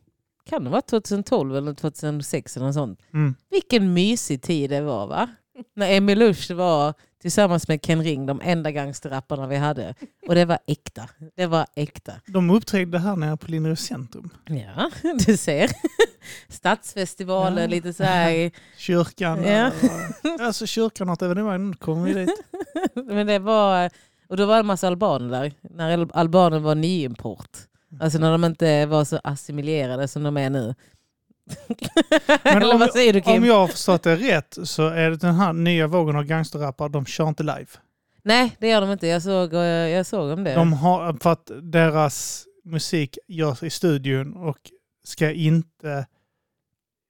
[0.50, 3.00] kan det vara 2012 eller 2006 eller något sånt.
[3.14, 3.36] Mm.
[3.52, 5.30] Vilken mysig tid det var va?
[5.76, 9.96] När Emil Lush var tillsammans med Ken Ring de enda gangsterrapparna vi hade.
[10.28, 11.10] Och det var äkta.
[11.36, 12.14] Det var äkta.
[12.26, 14.30] De uppträdde här nere på Linnero centrum.
[14.46, 14.90] Ja,
[15.26, 15.70] du ser.
[16.50, 17.68] Stadsfestivaler, Ja.
[17.68, 18.52] lite så här.
[18.78, 19.44] Kyrkan.
[19.44, 19.68] Ja.
[19.68, 22.30] och- Alltså kyrkan har ett evenemang, nu kommer vi dit.
[23.08, 23.90] Men det var,
[24.34, 25.54] och då var det en massa albaner där.
[25.62, 27.58] När al- albaner var nyimport.
[28.00, 30.76] Alltså när de inte var så assimilerade som de är nu.
[32.44, 33.34] Men Eller om, vad säger du Kim?
[33.34, 36.90] om jag har förstått det rätt så är det den här nya vågen av gangsterrappar,
[36.90, 37.66] de kör inte live.
[38.24, 39.08] Nej, det gör de inte.
[39.08, 40.54] Jag såg, eh, jag såg om det.
[40.56, 44.58] De har, för att deras musik görs i studion och
[45.04, 46.06] ska inte...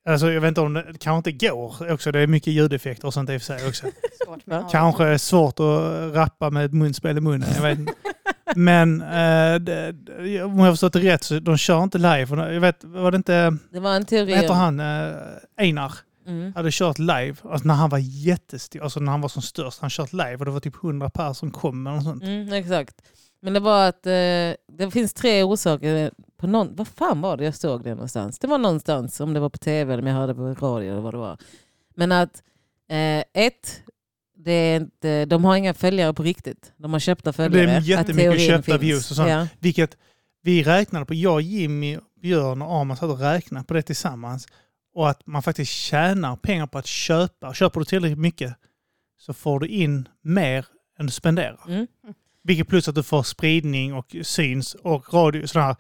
[0.06, 2.12] Alltså jag vet inte om det kanske inte går också.
[2.12, 3.88] Det är mycket ljudeffekter och sånt i och för sig också.
[4.26, 7.50] Svårt Kanske är svårt att rappa med ett munspel i munnen.
[7.56, 7.94] Jag vet inte.
[8.56, 9.96] Men eh, det,
[10.44, 12.54] om jag har förstått det rätt så de kör inte live.
[12.54, 14.32] Jag vet, var det inte, Det var en teori.
[14.32, 15.16] vad heter han, eh,
[15.58, 15.94] Einar?
[16.28, 16.54] Mm.
[16.56, 19.90] hade kört live, alltså när han var jättestor, alltså när han var som störst, han
[19.90, 22.24] kört live och det var typ 100 personer som kom eller sånt.
[22.24, 22.96] Mm, exakt.
[23.44, 24.12] Men det var att eh,
[24.78, 26.12] det finns tre orsaker.
[26.38, 28.40] På någon, vad fan var det jag såg det någonstans?
[28.40, 31.02] Det var någonstans, om det var på tv eller om jag hörde på radio eller
[31.02, 31.38] vad det var.
[31.96, 32.44] Men att
[32.90, 33.84] eh, ett,
[34.36, 36.74] det är inte, de har inga följare på riktigt.
[36.78, 37.78] De har köpta följare.
[37.78, 38.82] Att jättemycket teorin köpta finns.
[38.84, 39.30] views och sånt.
[39.30, 39.48] Ja.
[39.60, 39.98] Vilket
[40.42, 44.48] vi räknade på, jag, Jimmy, Björn och Arman satt och räknade på det tillsammans.
[44.94, 47.54] Och att man faktiskt tjänar pengar på att köpa.
[47.54, 48.56] Köper du tillräckligt mycket
[49.20, 50.66] så får du in mer
[51.00, 51.60] än du spenderar.
[51.68, 51.88] Mm.
[52.44, 55.76] Vilket plus att du får spridning och syns och radio, sådana här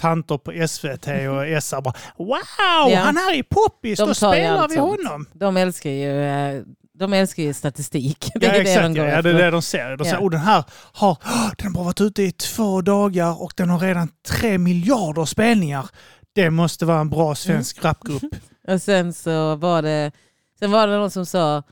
[0.00, 3.00] tanter på SVT och SR bara Wow, Ja.
[3.00, 5.04] han här är poppis, då spelar vi sånt.
[5.06, 5.26] honom.
[5.32, 6.62] De älskar ju, eh,
[6.94, 8.30] de älskar ju statistik.
[8.34, 8.82] Det Ja, är det exakt.
[8.82, 9.96] de går ja, det är det de ser.
[9.96, 10.04] De Ja.
[10.04, 13.52] säger, oh, den här har, oh, den har bara varit ute i två dagar och
[13.56, 15.86] den har redan tre miljarder spelningar.
[16.34, 17.88] Det måste vara en bra svensk Mm.
[17.88, 18.22] rapgrupp.
[18.68, 20.12] Och sen så var det,
[20.58, 21.62] sen var det någon som sa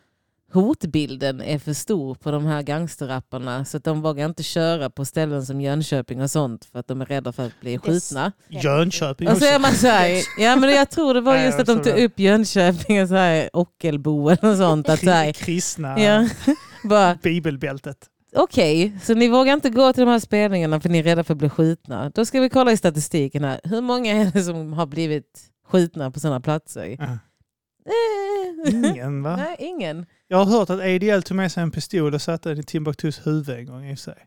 [0.52, 5.04] hotbilden är för stor på de här gangsterrapparna så att de vågar inte köra på
[5.04, 8.32] ställen som Jönköping och sånt för att de är rädda för att bli skjutna.
[8.48, 11.66] Jönköping Och så är man så här, ja men jag tror det var just att
[11.66, 14.88] de tog upp Jönköping och så här Ockelbo och sånt.
[14.88, 16.28] Att så här, Kristna ja,
[16.88, 17.96] bara, bibelbältet.
[18.38, 21.34] Okej, så ni vågar inte gå till de här spelningarna för ni är rädda för
[21.34, 22.10] att bli skjutna.
[22.10, 23.60] Då ska vi kolla i statistiken här.
[23.64, 26.96] Hur många är det som har blivit skjutna på sådana platser?
[26.98, 27.18] Ja.
[27.86, 28.74] Eh.
[28.74, 29.36] Ingen va?
[29.36, 30.06] Nej, ingen.
[30.28, 33.26] Jag har hört att ADL tog med sig en pistol och satte den i Timbuktus
[33.26, 34.26] huvud en gång i och för sig.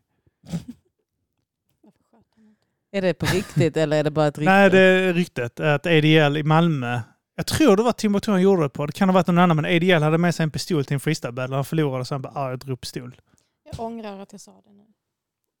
[2.92, 4.52] Är det på riktigt eller är det bara ett rykte?
[4.52, 7.00] Nej, det är ryktet att ADL i Malmö,
[7.36, 9.56] jag tror det var Timbuktu han gjorde det på, det kan ha varit någon annan,
[9.56, 12.32] men ADL hade med sig en pistol till en freestyle han förlorade så han bara,
[12.34, 13.16] ah, jag drog pistol.
[13.64, 14.84] Jag ångrar att jag sa det nu.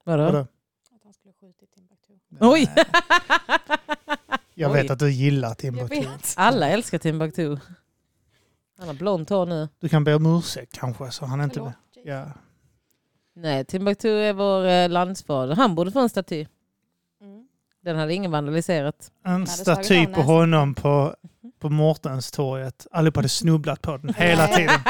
[0.04, 0.24] Vadå?
[0.24, 0.38] Vadå?
[0.38, 2.12] Att han skulle skjutit Timbuktu.
[2.40, 2.70] Oj!
[2.76, 2.86] Nej,
[4.54, 4.82] Jag Oj.
[4.82, 6.06] vet att du gillar Timbuktu.
[6.36, 7.56] Alla älskar Timbuktu.
[8.80, 9.68] Han har blont hår nu.
[9.80, 11.54] Du kan be om ursäkt kanske, så han inte...
[11.54, 11.72] Förlåt,
[12.04, 12.12] Jason.
[12.12, 12.24] Ja.
[13.36, 15.54] Nej, Timbuktu är vår eh, landsfader.
[15.56, 16.46] Han borde få en staty.
[17.20, 17.46] Mm.
[17.84, 19.10] Den hade ingen vandaliserat.
[19.26, 21.14] En staty på honom på,
[21.60, 22.86] på Mårtenstorget.
[22.92, 24.56] Allihopa hade snubblat på den hela Nej.
[24.56, 24.80] tiden.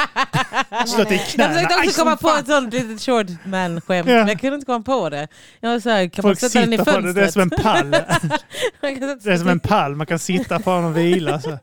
[0.86, 1.54] Slått i Jag knäna.
[1.54, 2.38] försökte Aj, också som komma på fan.
[2.40, 4.14] ett sånt litet short man-skämt, Ja.
[4.14, 5.28] men jag kunde inte komma på det.
[5.60, 7.02] Jag var så här, kan Folk man sätta den i sitter på det.
[7.02, 7.14] fönstret?
[7.14, 7.90] Det är som en pall.
[8.82, 9.96] Man kan sätta- Det är som en pall.
[9.96, 11.40] Man kan sitta på den och vila.
[11.40, 11.58] Så.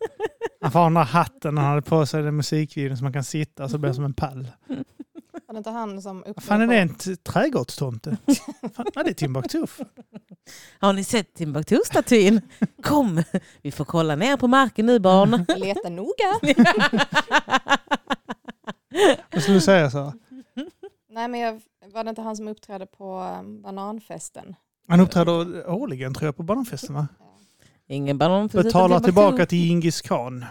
[0.61, 3.13] Han får ha den där hatten han hade på sig i den musikvideon så man
[3.13, 4.47] kan sitta så blir det som en pall.
[5.47, 6.77] Var det inte han som Vad fan är det?
[6.79, 8.17] En t- trädgårdstomte?
[8.75, 9.65] Fan, det är Timbuktu.
[10.79, 12.41] Har ni sett Timbuktu-statyn?
[12.83, 13.23] Kom,
[13.61, 15.45] vi får kolla ner på marken nu barn.
[15.57, 16.39] Leta noga.
[19.33, 20.13] Vad skulle du säga så?
[21.09, 21.61] Nej men jag,
[21.93, 24.55] var det inte han som uppträdde på um, bananfesten?
[24.89, 27.07] Han uppträder årligen tror jag på Bananfesten va?
[27.87, 29.03] Ingen ballong för Timbuktu.
[29.03, 30.45] tillbaka till Djingis khan.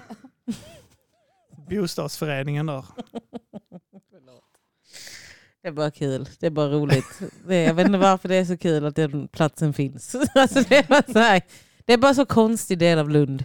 [1.70, 2.84] Bostadsföreningen där.
[5.66, 6.28] Det är bara kul.
[6.40, 7.20] Det är bara roligt.
[7.46, 10.16] Det jag vet inte varför det är så kul att den platsen finns.
[10.34, 11.42] Alltså det, är bara så här,
[11.84, 13.44] det är bara så konstig del av Lund.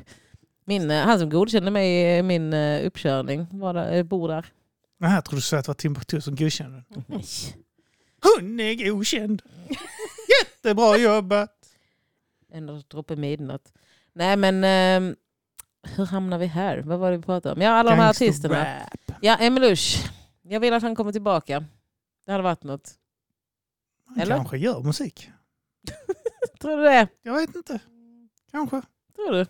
[0.65, 4.45] Min, eh, han som godkände mig i min eh, uppkörning var där, eh, bor där.
[4.99, 6.83] Nej, jag trodde du sa att det var Timbuktu som godkände.
[7.07, 7.23] Nej.
[8.21, 9.41] Hon är godkänd.
[10.41, 11.57] Jättebra jobbat.
[12.53, 13.73] En droppe midnatt.
[14.15, 15.15] Nej men ehm,
[15.95, 16.77] hur hamnar vi här?
[16.77, 17.61] Vad var det vi pratade om?
[17.61, 18.55] Ja alla de här artisterna.
[18.55, 19.17] Gangsterrap.
[19.21, 20.11] Ja Emelush.
[20.41, 21.65] Jag vill att han kommer tillbaka.
[22.25, 22.91] Det hade varit något.
[24.07, 24.35] Han Eller?
[24.35, 25.29] kanske gör musik.
[26.61, 27.07] Tror du det?
[27.21, 27.79] Jag vet inte.
[28.51, 28.81] Kanske.
[29.15, 29.45] Tror du?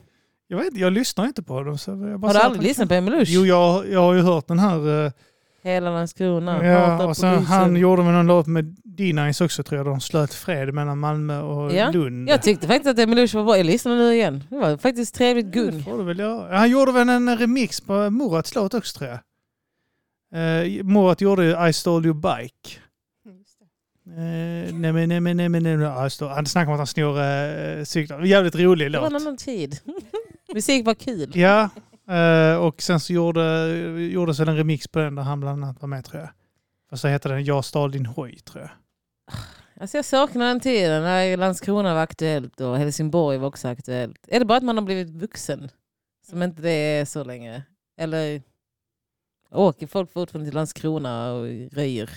[0.48, 1.78] Jag, vet, jag lyssnar inte på dem.
[1.78, 2.98] Så jag bara Har du säger aldrig han lyssnat på kan.
[3.08, 3.32] Emelush?
[3.32, 5.06] Jo, jag, jag har ju hört den här.
[5.06, 5.12] eh,
[5.64, 6.66] Hela Landskrona.
[6.66, 7.54] ja, och sen, polisen.
[7.54, 9.86] han gjorde väl någon låt med D-Nice också tror jag.
[9.86, 12.30] De slöt fred mellan Malmö och Ja, Lund.
[12.30, 13.58] Jag tyckte faktiskt att Emelush var bra.
[13.58, 14.44] Jag lyssnar nu igen.
[14.50, 15.84] Det var faktiskt trevligt Det gung.
[15.84, 16.58] får du väl göra.
[16.58, 19.20] Han gjorde väl en remix på Murats låt också tror jag.
[20.36, 22.80] Uh, Murat gjorde ju I stole your bike.
[24.06, 24.12] Det.
[24.12, 26.88] Uh, nej men nej men nej men nej, men, ja, Han snackar om att han
[26.88, 28.22] snor uh, cyklar.
[28.22, 29.22] Jävligt rolig Det var en låt.
[29.22, 29.80] annan tid.
[30.54, 31.32] Musik var kul.
[31.38, 31.70] Ja,
[32.12, 33.68] eh, och sen så gjorde,
[34.12, 36.30] gjordes en remix på den där han bland annat var med tror jag.
[36.92, 38.72] Och så heter den Jag stal din hoj tror jag.
[39.82, 44.18] Alltså jag saknar den tiden när Landskrona var aktuellt och Helsingborg var också aktuellt.
[44.28, 45.70] Är det bara att man har blivit vuxen?
[46.30, 47.64] Som inte det är så länge?
[47.98, 48.42] Eller
[49.52, 52.10] åker folk fortfarande till Landskrona och röjer?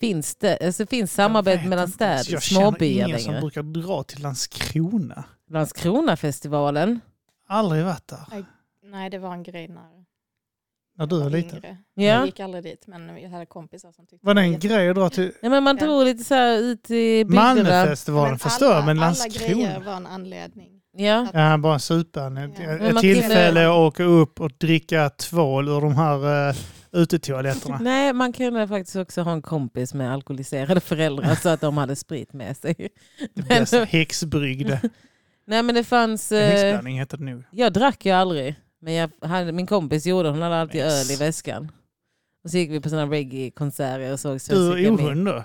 [0.00, 3.40] Finns det alltså finns samarbete mellan städer, Jag känner ingen som längre?
[3.40, 5.24] brukar dra till Landskrona.
[5.50, 7.00] Landskronafestivalen?
[7.50, 8.44] Aldrig varit där.
[8.84, 10.04] Nej det var en grej när
[10.98, 11.56] När du jag var liten.
[11.58, 11.76] yngre.
[11.94, 12.02] Ja.
[12.04, 14.88] Jag gick aldrig dit men jag hade kompisar som tyckte Var det en jätte- grej
[14.88, 15.86] att dra till Ja, men man Ja.
[15.86, 17.42] drog lite så här ut i bygderna.
[17.54, 18.38] Malmöfestivalen?
[18.38, 19.48] Förstår jag, men alla Landskrona?
[19.54, 20.80] grejer var en anledning.
[20.92, 21.26] Ja.
[21.32, 22.36] Ja, bara supan.
[22.36, 22.64] Ett, Ja.
[22.70, 26.54] ett tillfälle kunde- att åka upp och dricka tvål ur de här uh,
[26.92, 27.78] utetoaletterna.
[27.82, 31.96] Nej, man kunde faktiskt också ha en kompis med alkoholiserade föräldrar så att de hade
[31.96, 32.74] sprit med sig.
[33.34, 34.80] Det Men- häxbrygde.
[35.50, 36.32] Nej men det fanns...
[36.32, 37.42] Eh, Häxblandning heter det nog.
[37.50, 38.54] jag drack ju aldrig.
[38.82, 41.10] Men jag hade, min kompis gjorde, hon hade alltid Yes.
[41.10, 41.72] öl i väskan.
[42.44, 45.00] Och så gick vi på sådana reggae-konserter och såg Du Svenska och Akademin.
[45.06, 45.44] ohund då?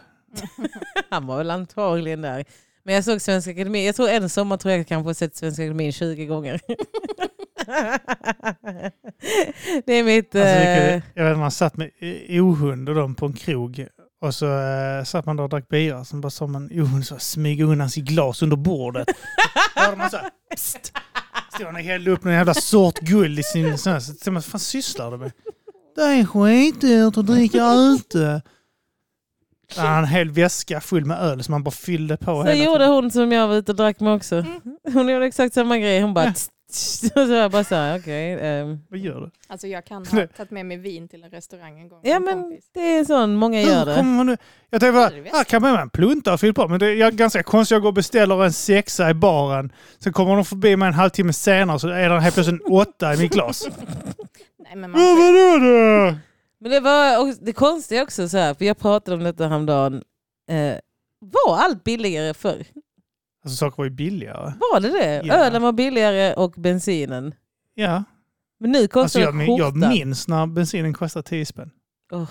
[1.10, 2.46] Han var väl antagligen där.
[2.84, 3.86] Men jag såg Svenska Akademin.
[3.86, 6.62] Jag tror en sommar tror jag kanske har sett Svenska Akademin 20 gånger.
[9.86, 10.36] det är mitt...
[10.36, 13.88] Alltså, eh, vilket, jag vet man satt med eh, ohund och dem på en krog.
[14.26, 16.06] Och så uh, satt man där och drack bira.
[16.06, 19.08] Så bara sa man, jo, så smyga undan sitt glas under bordet.
[19.74, 20.94] Så hörde man så här, psst.
[21.54, 23.78] Stod han och hällde upp någon jävla sort guld i sin...
[23.78, 25.32] Så här, så tänkte man, vad fan sysslar du med?
[25.96, 28.42] Det är skitdyrt att dricka ute.
[29.72, 32.50] Så hade han en hel väska full med öl som han bara fyllde på Så
[32.50, 32.94] hela gjorde tiden.
[32.94, 34.36] hon som jag var ute och drack med också.
[34.36, 34.62] Mm.
[34.94, 36.02] Hon gjorde exakt samma grej.
[36.02, 36.26] Hon bara...
[36.26, 36.34] Ja.
[36.34, 36.50] tss,
[37.28, 38.34] så jag bara så här, okej.
[38.42, 38.80] ehm.
[38.90, 39.32] Vad gör du?
[39.48, 42.00] Alltså jag kan ha tagit med mig vin till en restaurang en gång.
[42.04, 42.70] Ja en men kompis.
[42.74, 43.96] det är sån, många gör det.
[43.96, 44.38] kommer man nu?
[44.70, 46.68] Jag tänkte Ja, bara, här kan man en plunta och fylla på.
[46.68, 47.76] Men det är ganska konstigt.
[47.76, 49.72] Jag går och beställer en sexa i baren.
[50.00, 53.14] Sen kommer de förbi mig en halvtimme senare så är det helt plötsligt en åtta
[53.14, 53.68] i mitt glas.
[54.60, 55.66] Nej, men Ja, man får, vadå
[56.12, 56.18] då?
[56.60, 60.04] Men det var det konstiga också så här, för jag pratade om detta häromdagen.
[60.50, 60.76] Eh,
[61.46, 62.66] var allt billigare förr?
[63.46, 64.54] Alltså saker var ju billigare.
[64.60, 65.22] Var det det?
[65.26, 65.34] Ja.
[65.34, 67.34] Ölen var billigare och bensinen.
[67.74, 68.04] Ja.
[68.60, 69.90] Men nu Alltså kostar jag, min- jag skjortan.
[69.90, 71.70] minns när bensinen kostade 10 spänn.
[72.12, 72.30] Åh.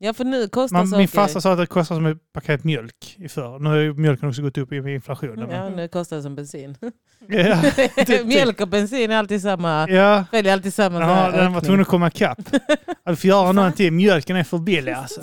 [0.00, 0.98] Ja för nu kostar Man, saker...
[0.98, 3.58] min farsa sa att det kostar som ett paket mjölk i förr.
[3.58, 5.50] Nu har ju mjölken också gått upp i inflationen.
[5.50, 6.76] Ja men- nu kostar det som bensin.
[7.28, 7.62] Ja.
[8.06, 8.26] typ.
[8.26, 9.88] Mjölk och bensin är alltid samma.
[9.90, 12.38] Ja, Följer alltid samma ja den var tvungen att komma ikapp.
[13.04, 13.96] Jag får göra någonting.
[13.96, 15.20] Mjölken är för billig alltså.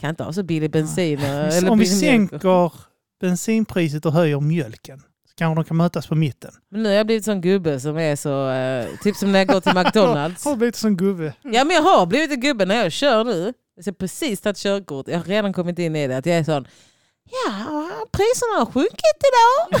[0.00, 1.18] Kan inte ha så billig bensin.
[1.18, 2.70] och- eller Om vi sänker
[3.24, 4.98] bensinpriset och höjer mjölken
[5.28, 6.52] så kanske de kan mötas på mitten.
[6.70, 9.48] Men nu har jag blivit sån gubbe som är så, eh, typ som när jag
[9.48, 10.44] går till McDonalds.
[10.44, 11.34] Har blivit som gubbe?
[11.42, 13.52] Ja men jag har blivit en gubbe när jag kör nu.
[13.76, 15.08] Jag har precis tagit körkort.
[15.08, 16.16] Jag har redan kommit in i det.
[16.16, 16.66] Att jag är sån,
[17.30, 19.80] ja priserna har sjunkit idag.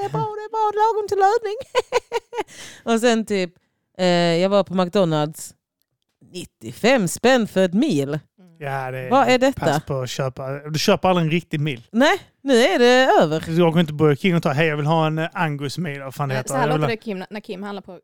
[0.00, 1.58] det är bra, det är bra, lagom till övning.
[2.94, 3.54] och sen typ,
[3.98, 5.54] eh, jag var på McDonalds.
[6.32, 8.18] 95 spänn för ett mil.
[8.64, 9.60] Ja, det är, Vad är detta?
[9.66, 10.52] Pass på att köpa.
[10.70, 11.86] Du köper aldrig en riktig mil.
[11.90, 13.44] Nej, nu är det över.
[13.46, 16.00] Du går inte Burger King och tar hej jag vill ha en eh, Angus mil.
[16.02, 16.48] Vad fan det Eh, heter.
[16.48, 17.98] Så här Jag låter det Kim, när Kim handlar på eh,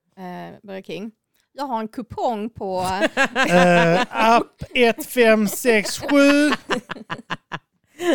[0.63, 1.11] Burger King.
[1.53, 2.87] Jag har en kupong på...
[3.51, 6.07] Eh, app 1, 5, 6, 7.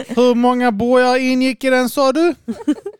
[0.07, 2.35] Hur många burgare ingick i den sa du?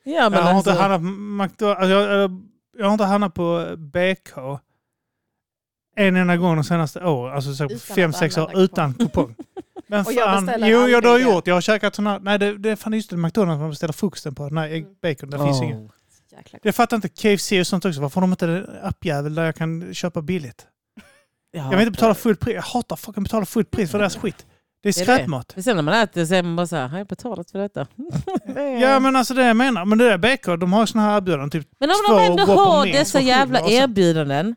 [0.03, 1.07] Ja, men jag, har inte alltså, handlat på
[1.43, 2.41] McDonald's, alltså, jag, jag,
[2.77, 4.61] jag har inte handlat på BK
[5.95, 7.35] en enda gång de senaste åren.
[7.35, 9.35] Alltså så Utan fem, sex år utan kupong.
[9.87, 11.23] Men Och jag fan, beställer jo, ja, du har det.
[11.23, 11.47] gjort.
[11.47, 14.35] Jag har käkat sådana, nej det, det är fan just det, McDonalds man beställer frukosten
[14.35, 14.49] på.
[14.49, 14.95] Nej, ägg, Mm.
[15.01, 15.65] bacon, det finns oh.
[15.65, 15.91] inget.
[16.37, 18.01] Jäkla Jag fattar inte KFC och sånt också.
[18.01, 20.65] Varför har de inte en appjävel där jag kan köpa billigt?
[21.51, 21.63] Ja.
[21.63, 22.55] Jag vill inte betala fullt pris.
[22.55, 24.45] Jag hatar fucking betala fullt pris för deras skit.
[24.83, 25.51] Det är Det är skräpmat.
[25.55, 27.59] Men sen när man äter så är man bara så här, har jag betalat för
[27.59, 27.87] detta?
[28.55, 29.85] Det Ja men alltså det jag menar.
[29.85, 31.49] Men det där BK, de har ju såna här erbjudanden.
[31.49, 34.55] Typ, Men om de ändå har dessa jävla erbjudanden,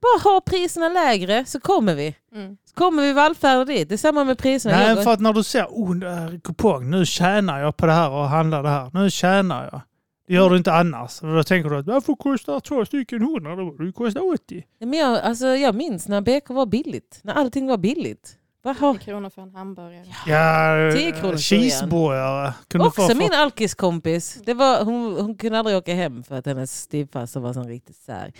[0.00, 2.16] bara ha priserna lägre så kommer vi.
[2.34, 2.56] Mm.
[2.64, 3.88] Så kommer vi vallfärda dit.
[3.88, 4.76] Det är samma med priserna.
[4.76, 8.28] Nej, för att när du ser oh, kupong, nu tjänar jag på det här och
[8.28, 8.90] handlar det här.
[8.94, 9.80] Nu tjänar jag.
[10.28, 11.22] Det gör du inte annars.
[11.22, 13.56] Och då tänker du att varför kostar två stycken hundra?
[13.56, 14.64] Det kosta 80.
[14.78, 17.20] Ja, Men jag, alltså, jag minns när BK var billigt.
[17.22, 18.38] När allting var billigt.
[18.62, 18.94] Vad har...
[18.94, 20.04] 10 kronor för en hamburgare.
[20.26, 22.54] Ja, 10 kronor cheeseburgare.
[22.68, 24.40] Kunde Också få, min alkiskompis.
[24.44, 27.96] Det var, hon, hon kunde aldrig åka hem för att hennes styvfarsa var sån riktigt
[27.96, 28.32] sär.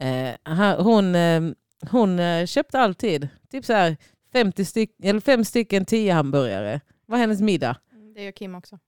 [0.00, 1.42] Eh, han- hon eh,
[1.90, 3.96] hon eh, köpte alltid typ så här
[4.32, 6.80] 50 styck, eller fem stycken 10 hamburgare.
[7.06, 7.76] Var hennes middag.
[7.92, 8.78] Mm, Det gör Kim också.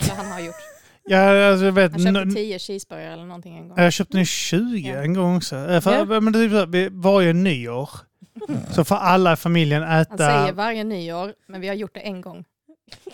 [0.00, 0.54] Eller han har gjort.
[1.04, 1.92] Ja, alltså, jag vet.
[1.92, 3.78] Han köpte 10 cheeseburgare eller någonting en gång.
[3.78, 5.02] Jag köpte en 20 Ja.
[5.02, 5.56] en gång också.
[5.56, 6.20] Eh, För, Ja.
[6.20, 7.90] men det är typ så här, varje nyår
[8.74, 10.16] så får alla i familjen Han äta...
[10.16, 12.44] säger varje nyår, men vi har gjort det en gång.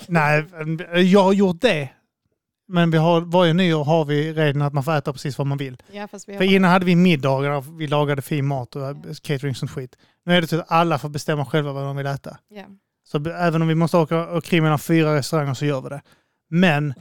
[0.09, 0.45] Nej,
[1.13, 1.89] jag har gjort det.
[2.69, 5.59] Men vi har, varje nyår har vi regeln att man får äta precis vad man
[5.59, 5.77] vill.
[5.93, 8.83] Ja, fast vi har För innan hade vi middagar vi lagade fin mat och
[9.23, 9.97] catering och sånt skit.
[10.25, 12.37] Nu är det så att alla får bestämma själva vad de vill äta.
[12.49, 12.65] ja.
[13.09, 16.03] Så även om vi måste åka och kring mellan fyra restauranger så gör vi det.
[16.51, 16.95] Men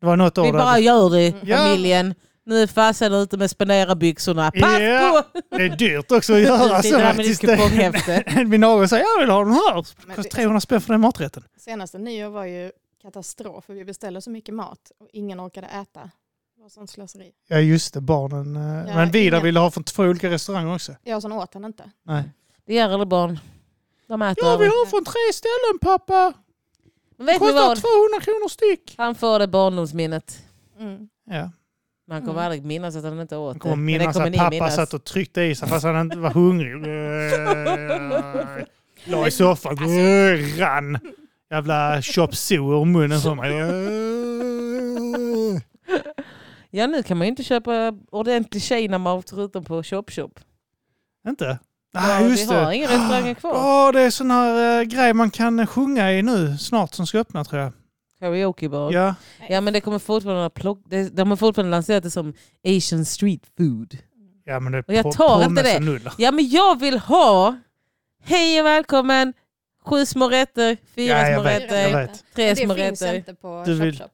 [0.00, 1.56] det var något år Vi där- bara gör det Ja.
[1.56, 2.14] familjen.
[2.46, 4.50] Nu är farsan ute med spendera-byxorna.
[4.50, 5.24] Pass Ja.
[5.32, 5.40] på!
[5.56, 7.42] Det är dyrt också att göra Det så faktiskt.
[8.46, 9.72] Min någon säger jag vill ha den här.
[9.74, 11.42] Kostar det- 300 spänn för den maträtten.
[11.58, 12.70] Senaste nyår var ju
[13.02, 16.10] katastrof, för vi beställde så mycket mat och ingen orkade äta.
[16.56, 17.32] Det var sånt slöseri.
[17.48, 18.56] Ja just det, barnen.
[18.56, 20.94] eh, Ja, Men Vidar ingen- ville ha från två olika restauranger också.
[21.02, 21.90] Jag som åt han inte.
[22.02, 22.22] Nej.
[22.66, 23.38] Det gör alla barn.
[24.06, 24.76] De äter Jag vill över.
[24.84, 26.32] ha från tre ställen pappa.
[27.16, 27.78] Men Det Vet ni kostar vad?
[27.78, 28.94] 200 kronor styck.
[28.98, 30.42] Han får det barndomsminnet.
[30.78, 31.08] Mm.
[31.24, 31.50] Ja.
[32.06, 32.44] Men han kommer Mm.
[32.44, 33.60] aldrig minnas att han inte åt det.
[33.60, 34.74] kommer Men minnas det kommer att pappa minnas.
[34.74, 36.74] satt och tryckte i sig fast han inte var hungrig.
[39.04, 39.76] La i soffan.
[40.58, 40.98] Rann.
[41.50, 43.52] Jävla chop ur munnen på mig.
[46.70, 50.40] Ja nu kan man ju inte köpa ordentlig Kina-mat förutom på Chop Chop.
[51.28, 51.58] Inte?
[51.92, 52.76] Ja, Nej, just vi har det.
[52.76, 53.52] inga restauranger kvar.
[53.54, 57.18] Åh, det är sån här uh, grej man kan sjunga i nu snart som ska
[57.18, 57.72] öppna tror jag.
[58.20, 58.92] Karaokebar.
[58.92, 59.14] Ja.
[59.48, 60.82] Ja men det kommer fortfarande att plock...
[60.86, 62.34] det- De har fortfarande lanserat det som
[62.66, 63.98] Asian street food.
[64.44, 66.00] Ja, men det är Och jag tar inte det.
[66.18, 67.56] Ja men jag vill ha
[68.24, 69.32] Hej och välkommen
[69.88, 73.14] Sju små rätter, fyra Ja, små vet, rätter, tre små det finns rätter.
[73.14, 74.10] inte på Du vill- Chop.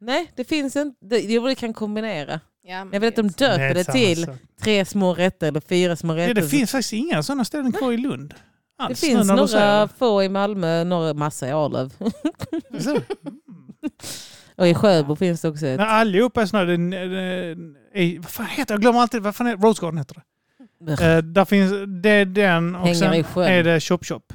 [0.00, 1.06] Nej, det finns inte.
[1.06, 2.40] Det, jo, det kan kombinera.
[2.62, 4.26] Ja, Jag vet att de det döper det till
[4.62, 6.34] tre små rätter eller fyra små Ja, rätter.
[6.34, 8.28] det finns faktiskt inga sådana ställen kvar i Lund.
[8.78, 9.88] Det Alls, finns du säger några det.
[9.98, 11.92] få i Malmö, några massa i Arlöv.
[13.82, 13.92] Mm.
[14.56, 15.76] Och i Sjöbo finns det också ett.
[15.76, 16.72] Men allihopa är sådana...
[18.20, 18.72] Vad fan heter det?
[18.74, 19.22] Jag glömmer alltid.
[19.22, 19.66] Vad fan är det?
[19.66, 20.16] Rose Garden heter
[20.80, 20.92] det.
[21.16, 21.72] Eh, där finns
[22.02, 23.44] det är den och Pengar sen i sjön.
[23.52, 24.32] är det Chop Chop.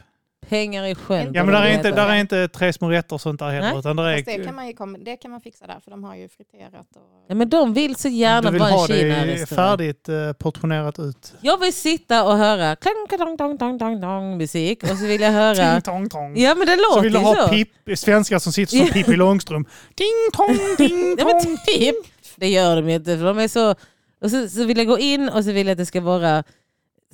[0.52, 1.26] Pengar i sjön.
[1.26, 3.50] Ja, Ja men där är, inte, där är inte tre små rätter och sånt där
[3.50, 3.70] heller.
[3.70, 3.80] Nej.
[3.80, 4.74] Utan där Fast det är, kan, man ju
[5.06, 6.88] det kan man fixa där för de har ju friterat.
[6.96, 7.26] Och...
[7.28, 8.88] Ja, men de vill så gärna du vill vara en ha
[9.26, 11.34] det färdigt eh, portionerat ut.
[11.42, 15.22] Jag vill sitta och höra klang, klang, dong, dong, dong, dong, musik och så vill
[15.22, 15.72] jag höra...
[15.72, 16.38] Ting tong tong.
[16.38, 17.48] Ja men det så låter vill du ha så.
[17.48, 18.94] pip, svenskar som sitter som Ja.
[18.94, 19.68] Pippi Långstrump.
[19.96, 21.58] Ding tong, ding Ja, men tong.
[21.66, 21.96] typ.
[22.36, 23.76] Det gör de ju inte för de är så...
[24.22, 26.44] Och så, så vill jag gå in och så vill jag att det ska vara...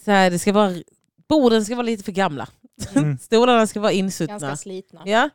[0.05, 0.73] Så här, det ska vara
[1.29, 2.47] borden ska vara lite för gamla.
[2.95, 3.17] Mm.
[3.21, 4.34] Stolarna ska vara insuttna.
[4.39, 5.01] Ganska slitna.
[5.05, 5.30] Ja,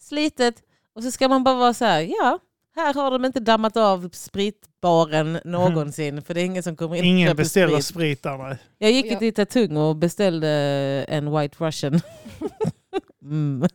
[0.00, 0.54] slitet.
[0.94, 2.38] Och så ska man bara vara så här, ja,
[2.76, 6.22] här har de inte dammat av spritbaren någonsin.
[6.22, 7.84] För det är ingen som kommer in Ingen beställer sprit.
[7.84, 8.38] sprit där.
[8.38, 8.58] nej.
[8.78, 9.18] Jag gick Ja.
[9.18, 10.48] till Tatung och beställde
[11.08, 12.00] en White Russian.
[13.22, 13.68] Mm.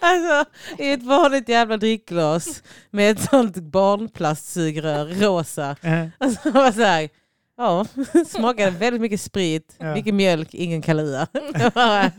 [0.00, 5.76] alltså, i ett vanligt jävla drickglas med ett sånt barnplastsugrör, rosa.
[5.82, 7.08] Eh, Alltså, så här,
[7.58, 7.86] ja,
[8.26, 9.94] smakade väldigt mycket sprit, Ja.
[9.94, 11.26] mycket mjölk, ingen Kalia.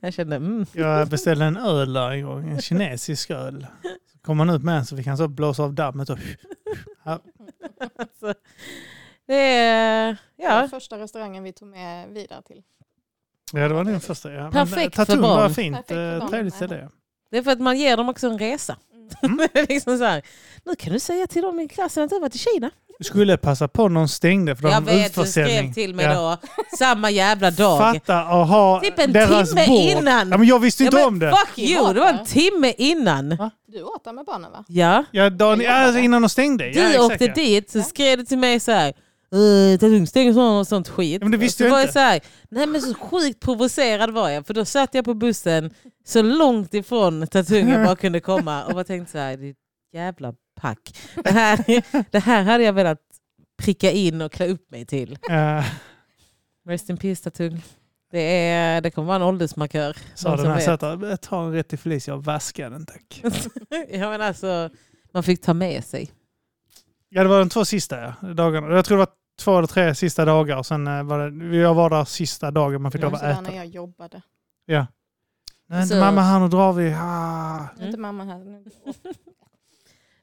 [0.00, 0.66] Jag, kände, mm.
[0.72, 3.66] Jag beställde en öl där en gång, en kinesisk öl.
[4.12, 6.10] Så kom man ut med en så fick han så blåsa av dammet.
[6.10, 6.18] Och,
[7.04, 8.34] Alltså,
[9.26, 12.62] det är, Det var ja, första restaurangen vi tog med vidare till.
[13.52, 14.32] ja, det var din första.
[14.32, 14.50] Ja.
[14.50, 15.36] Perfekt för Tatum barn.
[15.36, 15.76] var fint.
[15.76, 16.28] Perfekt för eh.
[16.28, 16.88] Trevligt ställe.
[17.30, 18.76] det är för att man ger dem också en resa.
[19.22, 19.40] Mm.
[19.40, 20.22] Är liksom så här,
[20.64, 22.70] nu kan du säga till dem i klassen att du har varit i Kina.
[22.98, 26.38] Du skulle passa på någon stängde för de Jag vet, du skrev till mig Ja.
[26.46, 27.78] då, samma jävla dag.
[27.94, 29.80] Fatta att ha Typ en deras timme bord.
[29.80, 30.28] innan.
[30.30, 31.30] Ja, men jag visste Ja, inte men om det.
[31.46, 33.28] Fuck you, det var en timme innan.
[33.68, 34.64] Du åt där med barnen va?
[34.68, 36.64] Ja, Ja, dagen, ja, innan de stängde.
[36.64, 37.34] du ja, exakt, åkte ja.
[37.34, 37.82] dit så Ja.
[37.84, 38.92] skrev du till mig så här.
[39.34, 41.12] Uh, stänger sånt och sånt skit.
[41.20, 41.88] Ja, men det visste så jag var inte.
[41.88, 42.20] jag så här,
[42.50, 44.46] nej men så sjukt provocerad var jag.
[44.46, 45.70] För då satt jag på bussen
[46.06, 49.54] så långt ifrån Tatung jag bara kunde komma och bara tänkte så här,
[49.94, 50.98] jävla pack.
[51.24, 51.64] Det här,
[52.10, 53.00] det här hade jag velat
[53.62, 55.18] pricka in och klä upp mig till.
[55.28, 55.64] Ja,
[56.68, 57.62] Rest in peace Tatung.
[58.10, 59.96] Det, är, det kommer vara en åldersmarkör.
[60.14, 63.22] sa den här sätta, ta en rätt till Felicia och vaska den tack.
[63.90, 64.70] ja, men alltså,
[65.12, 66.10] man fick ta med sig.
[67.08, 68.74] Ja, det var de två sista ja, dagarna.
[68.74, 70.56] Jag tror det var två eller tre sista dagar.
[70.56, 73.40] Och sen eh, var det, jag var där sista dagen man fick lov att äta.
[73.40, 74.22] när jag jobbade.
[74.66, 74.86] Ja.
[75.68, 76.94] Nej, inte Så- mamma här, nu drar vi.
[76.94, 77.68] Ah.
[77.80, 78.62] Inte mamma här.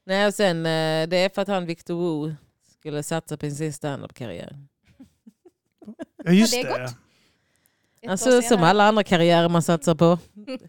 [0.04, 1.94] Nej, och sen, eh, det är för att han Victor
[2.26, 2.34] Wu
[2.78, 4.58] skulle satsa på sin standup-karriär.
[6.24, 6.68] Ja, just det det.
[6.68, 6.90] är gott.
[8.00, 8.66] Ett år Alltså som senare.
[8.70, 10.18] alla andra karriärer man satsar på.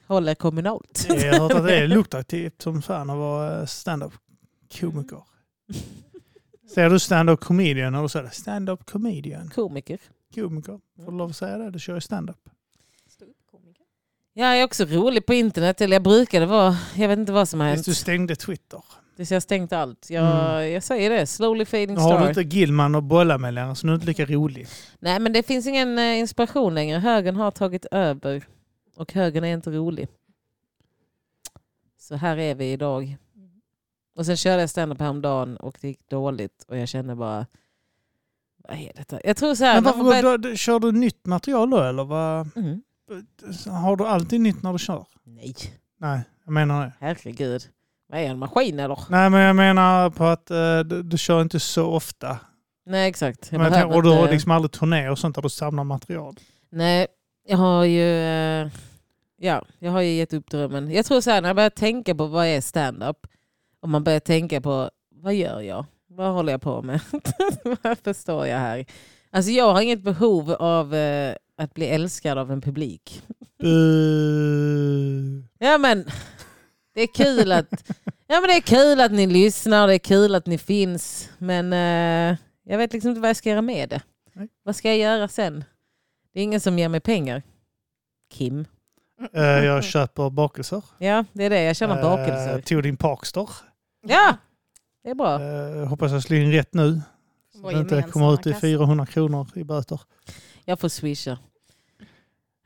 [0.07, 1.05] Håller kommunalt.
[1.09, 5.21] Jag har hört att det är lukrativt som fan att vara eh, stand-up-komiker.
[6.73, 9.49] Säger du stand-up comedian eller så är det stand-up comedian.
[9.49, 9.99] Komiker.
[10.35, 10.79] Komiker.
[11.05, 11.71] Får du lov att säga det?
[11.71, 12.49] Du kör ju stand-up.
[14.37, 16.77] Jag är också rolig på internet, eller jag brukade vara.
[16.95, 17.85] Jag vet inte vad som har Tills hänt.
[17.85, 18.83] du stängde Twitter.
[19.15, 20.09] Tills jag stängt allt.
[20.09, 22.41] Jag, jag säger det, slowly fading Nu har du star.
[22.41, 24.67] inte Gilman att bolla med längre så nu är du inte lika rolig.
[24.99, 26.99] Nej men det finns ingen eh, inspiration längre.
[26.99, 28.43] Högern har tagit över.
[28.95, 30.07] Och högern är inte rolig.
[31.99, 33.17] Så här är vi idag.
[34.17, 36.65] Och sen körde jag standup häromdagen och det gick dåligt.
[36.67, 37.45] Och jag kände bara,
[38.57, 39.19] vad är detta?
[39.23, 39.75] Jag tror så här.
[39.75, 42.03] Men varför, börja- då, då, kör du nytt material då eller?
[42.03, 42.81] Vad, Mm.
[43.69, 45.05] har du alltid nytt när du kör?
[45.23, 45.55] Nej,
[45.97, 46.93] Nej, jag menar det.
[46.99, 47.61] herregud.
[48.07, 48.99] Vad är en maskin eller?
[49.09, 52.39] Nej, men jag menar på att eh, du, du kör inte så ofta.
[52.85, 53.47] Nej exakt.
[53.51, 55.83] Jag Men, behöver och du har inte- liksom aldrig turné och sånt där du samlar
[55.83, 56.35] material.
[56.71, 57.07] Nej,
[57.47, 58.67] jag har ju, eh,
[59.37, 60.91] ja, jag har ju gett upp drömmen.
[60.91, 63.17] Jag tror så här, när jag börjar tänka på vad är stand-up
[63.81, 64.89] och man börjar tänka på
[65.21, 65.85] vad gör jag?
[66.09, 66.99] Vad håller jag på med?
[67.81, 68.85] Varför står jag här?
[69.31, 73.23] Alltså jag har inget behov av eh, att bli älskad av en publik.
[73.59, 75.43] Bu.
[75.59, 76.05] Ja men,
[76.95, 77.65] det är kul att,
[78.27, 81.29] ja, men det är kul att ni lyssnar, det är kul att ni finns.
[81.37, 84.01] Men eh, jag vet liksom inte vad jag ska göra med det.
[84.33, 84.47] Nej.
[84.63, 85.63] Vad ska jag göra sen?
[86.33, 87.43] Det är ingen som ger mig pengar.
[88.33, 88.65] Kim.
[89.33, 90.83] Eh, jag köper bakelser.
[90.97, 91.63] Ja, det är det.
[91.63, 92.61] Jag tjänar Eh, bakelser.
[92.61, 93.49] tog din Parkster.
[94.07, 94.37] Ja,
[95.03, 95.41] det är bra.
[95.41, 97.01] Eh, hoppas jag slår in rätt nu.
[97.61, 98.61] Så det inte kommer ut i kassa.
[98.61, 99.99] 400 kronor i böter.
[100.65, 101.37] Jag får swisha.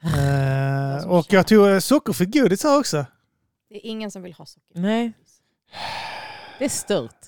[0.03, 3.05] Eh, och jag tog sockerfritt godis här också.
[3.69, 4.79] Det är ingen som vill ha socker.
[4.79, 5.13] Nej.
[6.59, 7.25] Det är stört.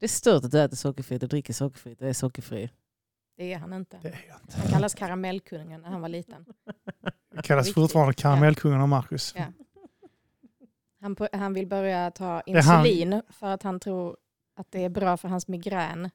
[0.00, 2.70] Det är stört att du äter sockerfritt och dricker sockerfritt och är sockerfri.
[3.36, 3.98] Det är han inte.
[4.02, 4.56] Det är jag inte.
[4.58, 6.44] Han kallas karamellkungen när han var liten.
[7.34, 7.82] Det kallas Riktigt.
[7.82, 9.34] fortfarande karamellkungen av Marcus.
[9.36, 9.44] Ja.
[11.00, 12.42] Han, han vill börja ta han.
[12.46, 14.16] insulin för att han tror
[14.56, 16.10] att det är bra för hans migrän.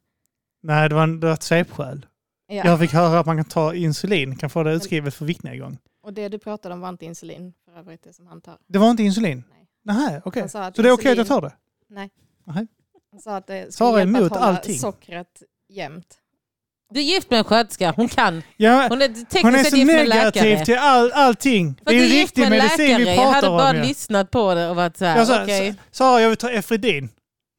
[0.62, 2.06] Nej, det var, en- det var ett svepskäl.
[2.48, 2.56] Ja.
[2.66, 5.78] Jag fick höra att man kan ta insulin, kan få det utskrivet för viktnedgång.
[6.10, 8.58] Och det du pratade om var inte insulin för övrigt, det som han tar.
[8.68, 9.44] Det var inte insulin?
[9.84, 9.96] Nej.
[10.10, 10.42] Nej, okej.
[10.44, 11.52] Att Så det är okej att jag insulin- tar det?
[11.90, 12.10] Nej.
[12.44, 12.68] Nej.
[13.12, 14.80] Han sa att det skulle är hjälpa att hålla allting.
[14.80, 16.18] sockret jämnt.
[16.90, 18.42] Du är gift med en sköterska, hon kan.
[18.58, 20.66] Ja, Hon är tekniskt hon är så gift med negativ läkare.
[20.66, 21.76] till all, allting.
[21.76, 23.16] För Det är ju riktig medicin vi läkare.
[23.16, 23.76] Jag hade pratar bara om.
[23.76, 23.84] Ja.
[23.84, 25.76] lyssnat på det och varit så här, Jag sa, okej.
[25.92, 27.10] Sara, jag vill ta Efredin.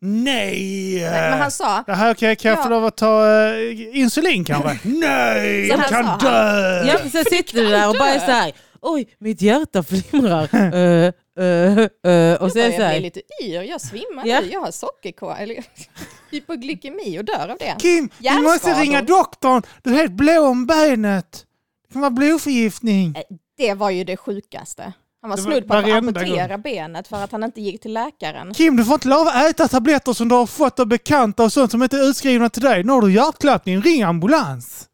[0.00, 0.98] Nej!
[1.10, 2.62] Nej, men han sa, Det här, okej, kan jag Ja.
[2.62, 4.78] få lov att ta eh, insulin kanske?
[4.88, 6.82] Nej, Så jag kan sa- dö!
[6.84, 10.48] Ja, så sitter du där och bara är så här, oj mitt hjärta flimrar.
[10.54, 14.26] Uh, uh, uh, och så är jag det så här, bli lite yr, jag svimmar
[14.26, 14.40] Ja.
[14.40, 15.64] nu, jag har sockerkår, eller
[16.30, 17.76] hypoglykemi och dör av det.
[17.78, 18.42] Kim, du Hjärnskador.
[18.52, 19.62] måste ringa doktorn.
[19.82, 21.44] Du är helt blå om benet.
[21.88, 23.14] Det kan vara blodförgiftning.
[23.58, 24.92] Det var ju det sjukaste.
[25.22, 28.54] Han var snudd på att amputera benet för att han inte gick till läkaren.
[28.54, 31.52] Kim, du får inte lov att äta tabletter som du har fått av bekanta och
[31.52, 32.84] sånt som inte är utskrivna till dig.
[32.84, 34.86] Nu har du hjärtklappning, ring ambulans.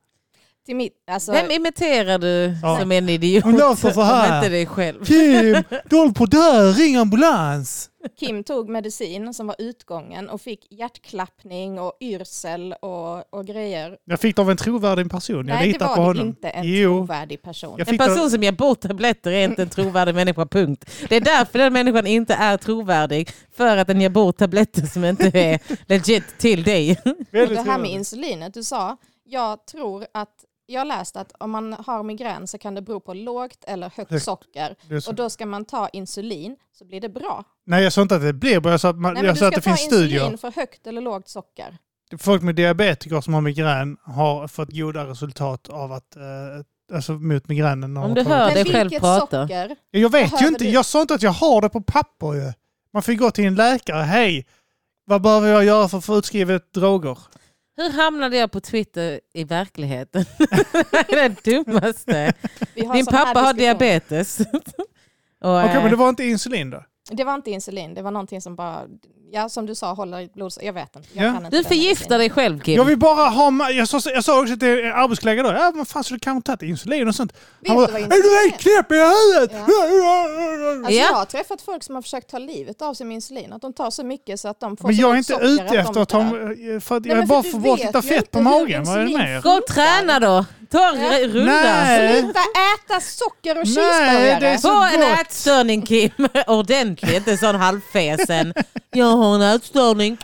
[0.67, 2.79] Till mitt, alltså, vem imiterar du Ja.
[2.81, 3.45] som en idiot?
[3.45, 4.31] Hon låter så här.
[4.31, 5.05] Om inte dig själv.
[5.05, 7.89] Kim, du håller på att dö, ring ambulans.
[8.09, 13.97] Kim tog medicin som var utgången och fick hjärtklappning och yrsel och, och grejer.
[14.05, 15.37] Jag fick det av en trovärdig person.
[15.37, 16.27] Jag Nej, det litar var på det honom.
[16.27, 16.99] inte en Jo.
[16.99, 17.81] trovärdig person.
[17.81, 20.91] En fick det- person som ger bort tabletter är inte en trovärdig människa, punkt.
[21.09, 23.31] Det är därför den människan inte är trovärdig.
[23.57, 27.01] För att den ger bort tabletter som inte är legit till dig.
[27.05, 31.51] Och det här med insulinet, du sa, jag tror att, jag har läst att om
[31.51, 34.25] man har migrän så kan det bero på lågt eller högt Högt.
[34.25, 34.77] socker.
[35.09, 37.45] Och då ska man ta insulin så blir det bra.
[37.67, 38.71] Nej, jag sa inte att det blir bra.
[38.71, 40.37] Jag sa att, man, Nej, jag du sa ska att det ta finns insulin studier.
[40.37, 41.79] för högt eller lågt socker.
[42.19, 46.23] Folk med diabetiker som har migrän har fått goda resultat av att eh,
[46.97, 47.97] alltså mot migränen.
[47.97, 49.21] Om du hör dig själv prata.
[49.43, 49.77] socker?
[49.91, 50.65] Jag vet ju inte.
[50.65, 52.53] du- Jag sa inte att jag har det på papper ju.
[52.93, 54.03] Man får gå till en läkare.
[54.03, 54.47] Hej,
[55.05, 57.19] vad behöver jag göra för att få utskrivet droger?
[57.77, 60.25] Hur hamnade jag på Twitter i verkligheten?
[60.91, 62.33] det är det dummaste.
[62.75, 64.41] Din pappa har diabetes.
[65.41, 66.85] Och, Okej, eh, men det var inte insulin då?
[67.11, 68.83] Det var inte insulin, det var någonting som bara,
[69.33, 70.67] ja som du sa, håller blodsocker.
[70.67, 71.09] Jag vet inte.
[71.13, 71.33] Jag Ja.
[71.33, 72.75] kan inte Du förgiftar dig själv Kim.
[72.75, 73.71] Jag vill bara ha...
[73.71, 75.49] Jag sa, jag sa också att det är arbetskollega då.
[75.53, 77.33] Ja, men fan så du kanske tagit insulin och sånt.
[77.61, 79.61] Vet Han bara, är du helt knäpp i huvudet?
[79.61, 81.07] Alltså Ja.
[81.09, 83.53] Jag har träffat folk som har försökt ta livet av sig med insulin.
[83.53, 86.01] Att de tar så mycket så att de får Men jag är inte ute efter
[86.01, 86.21] att ta...
[86.81, 88.85] För att Nej, jag men bara för vet lite fett på magen.
[88.85, 89.43] Vad är det mer?
[89.43, 90.45] Gå och träna då.
[90.71, 91.19] Ta en Ja.
[91.29, 91.53] runda.
[91.53, 92.21] Nej.
[92.23, 94.59] Sluta äta socker och cheeseburgare.
[94.59, 95.21] Få en gott.
[95.21, 96.11] ätstörning Kim.
[96.47, 98.55] Ordentligt, inte sån halvfesen.
[98.91, 100.19] Jag har en ätstörning.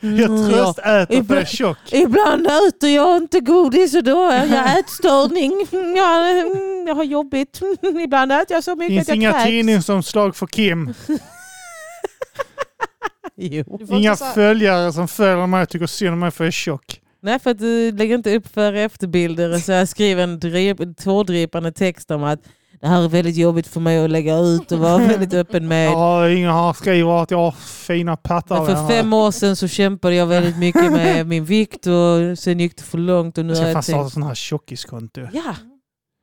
[0.00, 0.64] Jag Mm, ja.
[0.74, 1.78] tröstäter för jag är Ibland- tjock.
[1.92, 5.52] Ibland äter jag inte godis och då är jag ätstörning.
[5.96, 6.46] Jag,
[6.88, 7.60] jag har jobbigt.
[8.04, 9.44] Ibland äter jag så mycket finns att jag inga kräks.
[9.44, 10.94] tidningsomslag för Kim.
[13.90, 17.00] Inga följare som följer mig och tycker synd om mig för jag är tjock.
[17.20, 20.96] Nej, för att du lägger inte upp före efterbilder och så jag skriver en drip,
[20.96, 22.40] tårdrypande text om att
[22.80, 25.86] det här är väldigt jobbigt för mig att lägga ut och vara väldigt öppen med.
[25.86, 27.50] Ja, ingen har skriver att jag har
[27.86, 28.56] fina pattar.
[28.56, 32.60] Men för fem år sedan så kämpade jag väldigt mycket med min vikt och sen
[32.60, 34.12] gick det för långt och nu Jag ska starta tänkt...
[34.12, 35.20] sån här tjockiskonto.
[35.32, 35.54] Ja,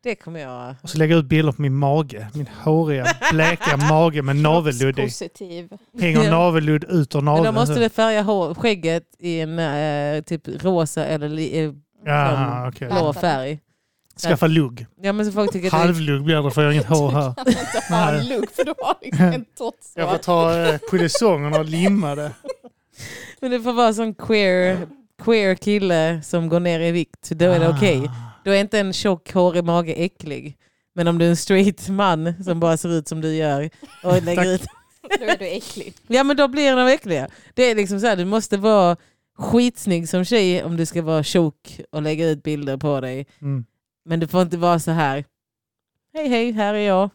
[0.05, 0.75] det kommer jag...
[0.81, 2.27] Och så lägga ut bilder på min mage.
[2.33, 5.01] Min håriga, bleka mage med navelludd i.
[5.01, 5.69] Positiv.
[5.99, 7.45] Hänger navelludd ut ur Men naveln.
[7.45, 11.71] då måste vi färga hår, skägget i en eh, typ rosa eller eh,
[12.05, 12.87] Ja, okej.
[12.87, 13.59] blå färg.
[14.19, 14.85] Skaffa lugg.
[15.01, 17.33] Ja men så folk tycker Halvlugg blir det för jag har inget hår här.
[17.43, 19.93] kan inte ha en look för du har liksom en tots.
[19.95, 22.31] Jag får ta eh, polisongerna och limma det.
[23.39, 24.87] Men det får vara sån queer,
[25.23, 27.29] queer kille som går ner i vikt.
[27.29, 28.07] Då är det okej.
[28.07, 28.24] Ah.
[28.45, 30.57] Då är inte en tjock hårig mage äcklig.
[30.95, 33.69] Men om du är en straight man som bara ser ut som du gör
[34.03, 34.65] och lägger ut...
[35.19, 35.93] Då är du äcklig.
[36.07, 37.29] Ja men då blir de äckliga.
[37.53, 38.97] Det är liksom så här, du måste vara
[39.37, 43.27] skitsnygg som tjej om du ska vara tjock och lägga ut bilder på dig.
[43.41, 43.65] Mm.
[44.05, 45.25] Men du får inte vara så här.
[46.13, 47.09] Hej hej, här är jag.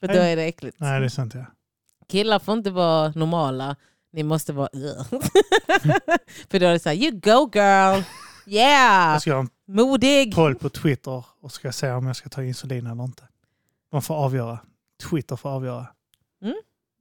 [0.00, 0.32] För då Hej.
[0.32, 0.76] är det äckligt.
[0.80, 1.46] Nej, det är sant ja.
[2.08, 3.76] Killar får inte vara normala.
[4.12, 4.68] Ni måste vara...
[6.50, 8.02] För då är det så här, you go girl.
[8.46, 9.12] Yeah!
[9.12, 10.34] Jag ska göra en Modig!
[10.34, 13.28] poll på Twitter och ska se om jag ska ta insulin eller inte.
[13.90, 14.58] De får avgöra.
[15.10, 15.86] Twitter får avgöra.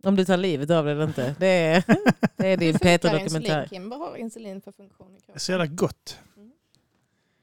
[0.06, 1.36] Om du tar livet av det eller inte.
[1.40, 1.84] Det är,
[2.38, 3.62] det är din Hur funkar Petra-dokumentär.
[3.62, 3.90] insulin, Kim?
[3.90, 6.20] Vad har insulin för funktion i Det är så jävla gott.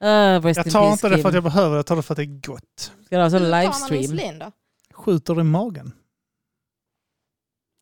[0.02, 2.16] Uh, Jag tar inte det för att jag behöver det, jag tar det för att
[2.16, 2.92] det är gott.
[3.06, 4.02] Ska du ha sån Hur tar man livestream?
[4.02, 4.52] insulin då?
[4.92, 5.92] Skjuter det i magen.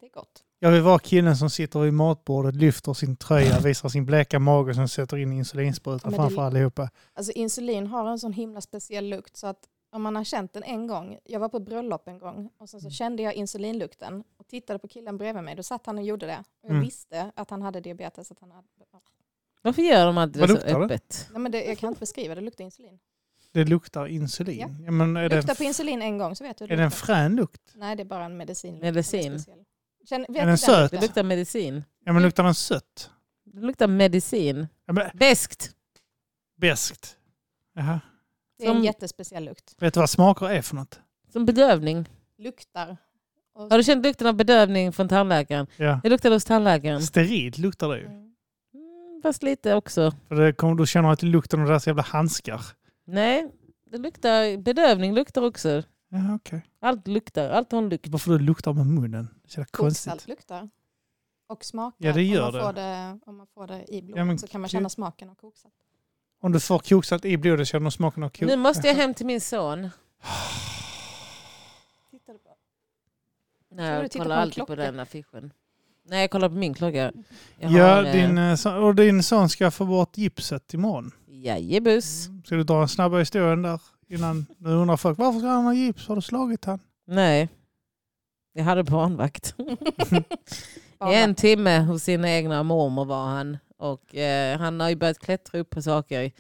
[0.01, 0.43] Det är gott.
[0.59, 4.71] Jag vill vara killen som sitter vid matbordet, lyfter sin tröja, visar sin bleka mage
[4.71, 6.91] och sen sätter in insulinsprutan Men det- framför allihopa.
[7.15, 9.59] Alltså insulin har en sån himla speciell lukt så att
[9.93, 12.81] om man har känt den en gång, jag var på bröllop en gång och sen
[12.81, 16.27] så kände jag insulinlukten och tittade på killen bredvid mig, då satt han och gjorde
[16.27, 16.39] det.
[16.63, 16.83] Och jag Mm.
[16.85, 18.31] visste att han hade diabetes.
[18.31, 18.67] Att han hade...
[19.63, 20.85] Varför gör de Vad det luktar så det?
[20.85, 21.29] öppet?
[21.33, 22.99] Nej, men det, jag kan inte beskriva, det luktar insulin.
[23.53, 24.59] Det luktar insulin.
[24.61, 24.69] Ja.
[24.85, 24.91] Ja.
[24.91, 26.91] men är, Lukta det, på insulin en gång så vet du är det det en
[26.91, 27.61] frän lukt?
[27.75, 28.79] Nej, det är bara en medicin.
[28.79, 29.45] Medicin.
[30.09, 30.91] Känn, vet Är du den söt?
[30.91, 31.85] Det luktar medicin.
[32.05, 33.11] Ja, men luktar den sött?
[33.45, 34.69] Det luktar medicin.
[34.87, 35.71] Ja, men, Beskt.
[36.61, 37.17] beskt.
[37.75, 38.01] Jaha.
[38.59, 39.75] Det är en Som- jättespeciell lukt.
[39.79, 41.01] Vet du vad smaker är för något?
[41.33, 42.09] Som bedövning.
[42.39, 42.97] Luktar.
[43.55, 43.71] Och...
[43.71, 45.67] Har du känt lukten av bedövning från tandläkaren?
[45.77, 46.01] Ja.
[46.03, 47.03] Det luktar hos tandläkaren.
[47.03, 48.05] Sterilt luktar det ju.
[48.07, 48.17] Mm.
[48.75, 50.13] Mm, fast lite också.
[50.29, 52.61] För det kommer, du känner att det luktar av deras jävla handskar.
[53.07, 53.51] Nej,
[53.91, 55.83] det luktar, bedövning luktar också.
[56.09, 56.63] Ja, okej.
[56.81, 58.09] Allt luktar, allt har en lukt.
[58.09, 59.29] Varför du luktar med munnen?
[59.43, 60.13] Det är så konstigt.
[60.13, 60.71] Koksalt luktar.
[61.47, 62.07] Och smakar.
[62.07, 62.61] Ja, det gör om, man det.
[62.67, 65.29] Får det om man får det i blodet Ja, men så kan man känna smaken
[65.31, 65.75] av koksalt.
[66.41, 68.41] Om du får koksalt i blodet känner du smaken av kok.
[68.49, 69.79] Nu måste jag hem till min son.
[72.11, 72.57] Tittar du på?
[73.71, 75.53] Nej, jag tittar kollar på en alltid på den affischen.
[76.05, 77.13] Nej, jag kollar på min klocka.
[77.59, 81.11] Jag Ja, har, eh, din, eh, son- och din son ska få bort gipset imorgon.
[81.27, 82.29] Jajebus.
[82.45, 84.47] Ska du dra en snabba historien där innan?
[84.59, 86.09] Nu undrar folk varför ska han ha gips?
[86.09, 86.79] Har du slagit han?
[87.07, 87.49] Nej.
[88.53, 89.55] Jag hade barnvakt.
[91.11, 93.59] I en timme hos sin egna mormor var han.
[93.77, 96.33] Och eh, han har ju börjat klättra upp på saker.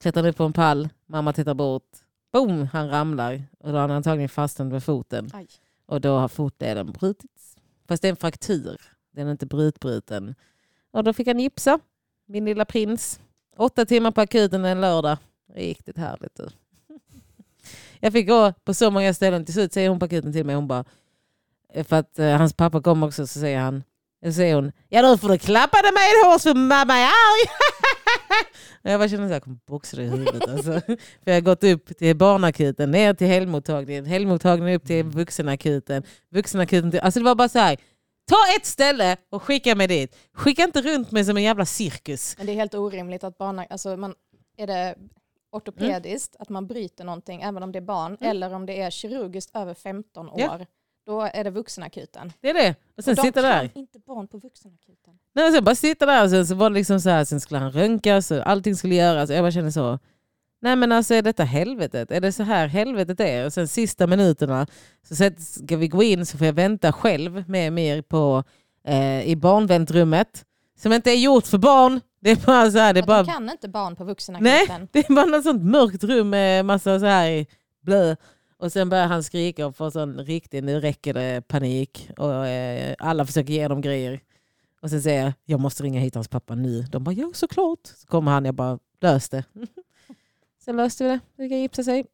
[0.00, 0.88] Klättrar upp på en pall.
[1.06, 1.88] Mamma tittar bort.
[2.32, 2.68] Boom!
[2.72, 3.42] Han ramlar.
[3.58, 5.30] Och då har han antagligen fastnat med foten.
[5.32, 5.48] Aj.
[5.86, 7.56] Och då har fotdelen brutits.
[7.88, 8.80] Fast det är en fraktur.
[9.10, 10.34] Den är inte brytbruten.
[10.90, 11.78] Och då fick han gipsa.
[12.26, 13.20] Min lilla prins.
[13.56, 15.18] Åtta timmar på akuten en lördag.
[15.54, 16.40] Riktigt härligt.
[18.04, 19.44] Jag fick gå på så många ställen.
[19.44, 20.54] Till slut säger hon på akuten till mig.
[20.54, 20.84] Hon bara,
[21.84, 23.82] för att eh, hans pappa kom också så säger han.
[24.24, 27.50] Så säger hon, ja då får du klappa dig med hårs för mamma är arg.
[28.82, 30.48] Jag bara känner så här, jag kommer boxa dig i huvudet.
[30.48, 30.80] Alltså.
[30.90, 36.90] För jag har gått upp till barnakuten, ner till helgmottagningen, helgmottagningen upp till vuxenakuten, vuxenakuten
[36.90, 37.00] till...
[37.00, 37.76] Alltså det var bara så här,
[38.28, 40.16] ta ett ställe och skicka mig dit.
[40.34, 42.34] Skicka inte runt mig som en jävla cirkus.
[42.38, 44.14] Men det är helt orimligt att barn, alltså man,
[44.56, 44.94] är det
[45.52, 48.30] ortopediskt att man bryter någonting även om det är barn Mm.
[48.30, 50.40] eller om det är kirurgiskt över 15 år.
[50.40, 50.58] Ja.
[51.06, 52.32] Då är det vuxenakuten.
[52.40, 52.74] Det är det.
[52.96, 53.70] Och sen Och de sitta där.
[53.74, 55.14] inte barn på vuxenakuten.
[55.34, 57.40] Nej, och sen bara sitta där och sen så var det liksom så här, sen
[57.40, 59.30] skulle han röntgas och allting skulle göras.
[59.30, 59.98] Jag bara kände så,
[60.60, 62.10] nej men alltså är detta helvetet?
[62.10, 63.46] Är det så här helvetet är?
[63.46, 64.66] Och sen sista minuterna
[65.08, 68.44] så ska vi gå in så får jag vänta själv med mer på,
[68.84, 70.44] eh, i barnväntrummet.
[70.78, 72.00] Som inte är gjort för barn.
[72.22, 74.88] Det är bara så här, det är bara, De kan inte barn på vuxenakuten.
[74.92, 77.46] det är bara något sånt mörkt rum med massa så här
[77.80, 78.16] blö.
[78.56, 82.10] Och sen börjar han skrika och får sån riktig, nu räcker det panik.
[82.16, 84.20] Och eh, alla försöker ge dem grejer.
[84.82, 86.82] Och sen säger jag, jag måste ringa hit hans pappa nu.
[86.82, 87.86] De bara, ja såklart.
[87.86, 89.44] Så kommer han, jag bara, lös det.
[90.64, 92.06] sen löste vi det, det kan gipsa sig.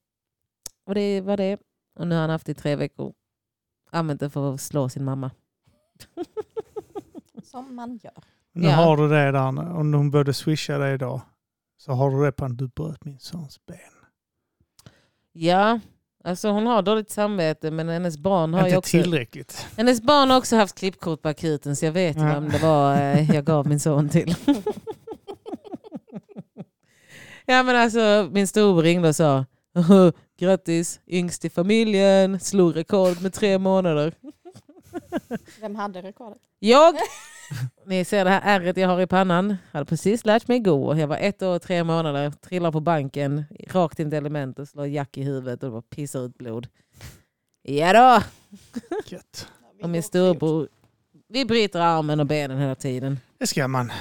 [0.87, 1.59] Och det var det.
[1.99, 3.13] Och nu har han haft det i tre veckor.
[3.91, 5.31] Använt det för att slå sin mamma.
[7.43, 8.13] Som man gör.
[8.59, 8.75] Nu Ja.
[8.75, 11.21] har du det där, om hon började swisha dig idag.
[11.77, 13.79] Så har du det på att du bröt min sons ben.
[15.33, 15.81] Ja,
[16.25, 18.91] alltså hon har dåligt samvete men hennes barn har ju Inte också...
[18.91, 19.67] tillräckligt.
[19.77, 22.27] Hennes barn har också haft klippkort på akuten så jag vet ju Ja.
[22.35, 24.35] vem det var eh, jag gav min son till.
[27.47, 29.45] ja men alltså min storbror ringde och sa
[30.39, 34.15] grattis yngst i familjen, slog rekord med tre månader.
[35.61, 36.39] Vem hade rekordet?
[36.59, 36.95] Jag,
[37.87, 40.97] ni ser det här ärret jag har i pannan, hade precis lärt mig gå.
[40.97, 44.69] Jag var ett år och tre månader, trillar på banken, rakt in i element och
[44.69, 46.69] slår Jack i huvudet och bara pissar ut blod.
[47.63, 48.23] Ja då!
[49.07, 49.49] Gött.
[49.83, 50.69] Och min storbror,
[51.29, 53.21] vi bryter armen och benen hela tiden.
[53.39, 53.93] Det ska man.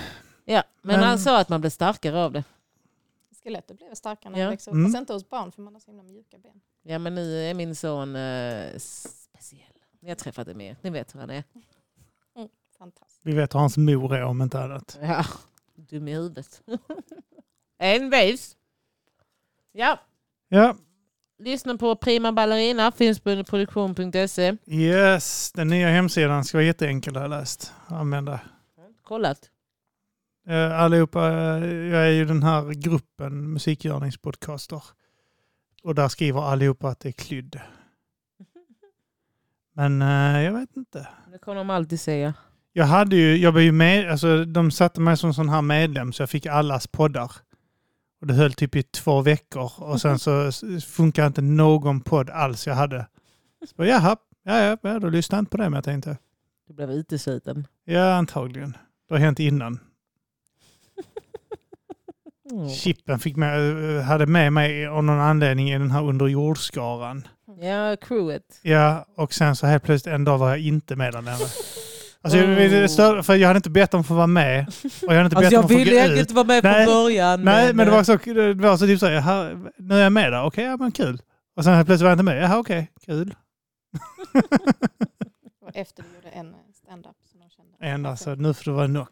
[0.45, 2.43] Ja, men, Men- han sa att man blir starkare av det.
[3.43, 4.45] Skelettet blir starkare när Ja.
[4.45, 4.75] man växer upp.
[4.75, 4.91] Mm.
[4.91, 6.61] Fast inte hos barn för man har så himla mjuka ben.
[6.83, 9.61] Ja men nu är min son eh, speciell.
[9.99, 11.43] Ni har träffat det mer, ni vet hur han är.
[12.79, 13.16] Fantastiskt.
[13.27, 14.97] Vi vet hur hans mor är om inte annat.
[15.01, 15.25] Ja.
[15.75, 16.61] Dum i huvudet.
[17.79, 18.57] Envis.
[19.71, 19.99] Ja,
[20.49, 20.75] Ja,
[21.39, 24.57] lyssna på Prima Ballerina, finns på produktion.se.
[24.67, 25.51] yes.
[25.51, 27.73] Den nya hemsidan ska vara jätteenkel har jag läst.
[27.87, 28.39] Använda.
[29.03, 29.49] Kollat.
[30.47, 34.83] Eh, allihopa, eh, jag är ju den här gruppen musikgörningspodcaster.
[35.83, 37.61] Och där skriver allihopa att det är klydd.
[39.73, 41.07] Men eh, jag vet inte.
[41.31, 42.33] Det kommer de alltid säga.
[42.77, 46.13] Jag hade ju, jag var ju med, alltså de satte mig som sån här medlem
[46.13, 47.31] så jag fick allas poddar.
[48.21, 50.51] Och det höll typ i två veckor och sen så
[50.87, 53.07] funkar inte någon podd alls jag hade.
[53.69, 56.17] Så bara, jaha, ja, ja, ja, då lyssnade jag inte på det men jag tänkte.
[56.67, 57.67] Du blev utesluten.
[57.85, 58.77] Ja, antagligen.
[59.07, 59.79] Det har hänt innan.
[62.51, 62.69] Mm.
[62.69, 67.27] Chippen fick med, hade med mig av någon anledning i den här underjordskaran.
[67.61, 68.59] Ja, crewet.
[68.61, 71.47] Ja, och sen så helt plötsligt en dag var jag inte med där nere.
[72.35, 73.15] Alltså, Oh.
[73.15, 74.67] jag, för jag hade inte bett om att få vara med.
[74.67, 76.21] Och jag hade inte Alltså bett jag om att få ville gå egentligen ut.
[76.21, 77.43] inte vara med Nej, från början.
[77.43, 80.03] Nej, men det var eh, så, det var så typ så här, "Jaha, nu är
[80.03, 80.43] jag med där.
[80.43, 81.21] Okej, ja men kul.
[81.55, 82.43] Och sen plötsligt var jag inte med.
[82.43, 83.35] Jaha, okej, kul.
[85.61, 87.15] Och efter du gjorde en stand-up.
[87.31, 87.71] Som de kände.
[87.79, 89.07] En alltså, nu får det vara nog.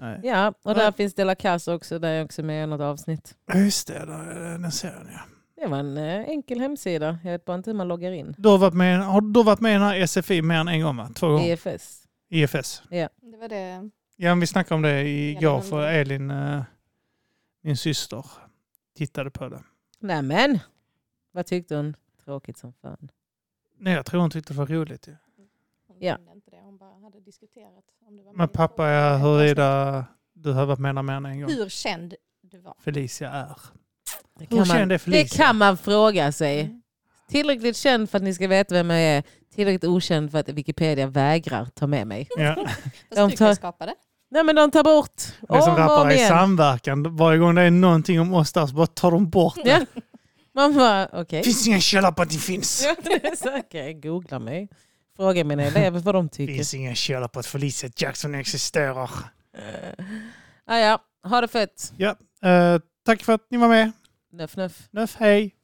[0.00, 0.20] Nej.
[0.22, 0.74] Ja, och Nej.
[0.74, 3.34] där finns Della Casa också, där jag också med i något avsnitt.
[3.54, 5.20] Just det, där, den serien ja.
[5.60, 7.18] Det var en eh, enkel hemsida.
[7.24, 8.34] Jag vet bara inte hur man loggar in.
[8.38, 10.82] Du har varit med, har du varit med i den här SFI mer än en
[10.82, 11.10] gång va?
[11.14, 11.52] Två gånger?
[11.52, 12.08] EFS.
[12.28, 12.82] IFS.
[12.88, 13.08] Det
[13.40, 13.90] var det.
[14.16, 16.62] Ja, men vi snackade om det igår för Elin, eh,
[17.62, 18.26] min syster,
[18.96, 19.62] tittade på det.
[19.98, 20.58] Nämen!
[21.32, 21.96] Vad tyckte hon?
[22.24, 23.10] Tråkigt som fan.
[23.78, 25.06] Nej, jag tror hon tyckte det var roligt.
[25.06, 25.14] Ja.
[25.86, 26.18] Hon ja.
[26.34, 26.60] inte det.
[26.60, 27.84] Hon bara hade diskuterat.
[28.06, 31.40] Om det var Men pappa, ja, huruvida du har varit med där mer än en
[31.40, 31.50] gång.
[31.50, 32.74] Hur känd du var.
[32.80, 33.56] Felicia är.
[34.38, 36.60] Det Hur är man, det kan man fråga sig.
[36.60, 36.82] Mm.
[37.30, 39.22] Tillräckligt känd för att ni ska veta vem jag är.
[39.54, 42.28] Tillräckligt okänd för att Wikipedia vägrar ta med mig.
[42.36, 42.54] Ja.
[43.14, 43.88] De tar- kan.
[44.30, 47.16] Nej men de tar bort Det är som rappare i samverkan.
[47.16, 49.86] Varje gång det är någonting om oss där så bara tar de bort det.
[49.94, 50.00] Ja.
[50.54, 51.38] Man bara, okej.
[51.38, 52.84] Det finns ingen källa på att det finns.
[52.84, 54.68] Ja, det är så, okej, googla mig.
[55.16, 56.54] Fråga mina elever vad de Det tycker.
[56.54, 59.10] finns ingen källa på att Felicia Jackson existerar.
[59.58, 60.06] Uh,
[60.66, 61.92] ah, ja, ha det fett.
[61.96, 63.92] Ja, eh, tack för att ni var med.
[64.32, 64.88] Nuff, nuff.
[64.92, 65.57] Nuff, hey.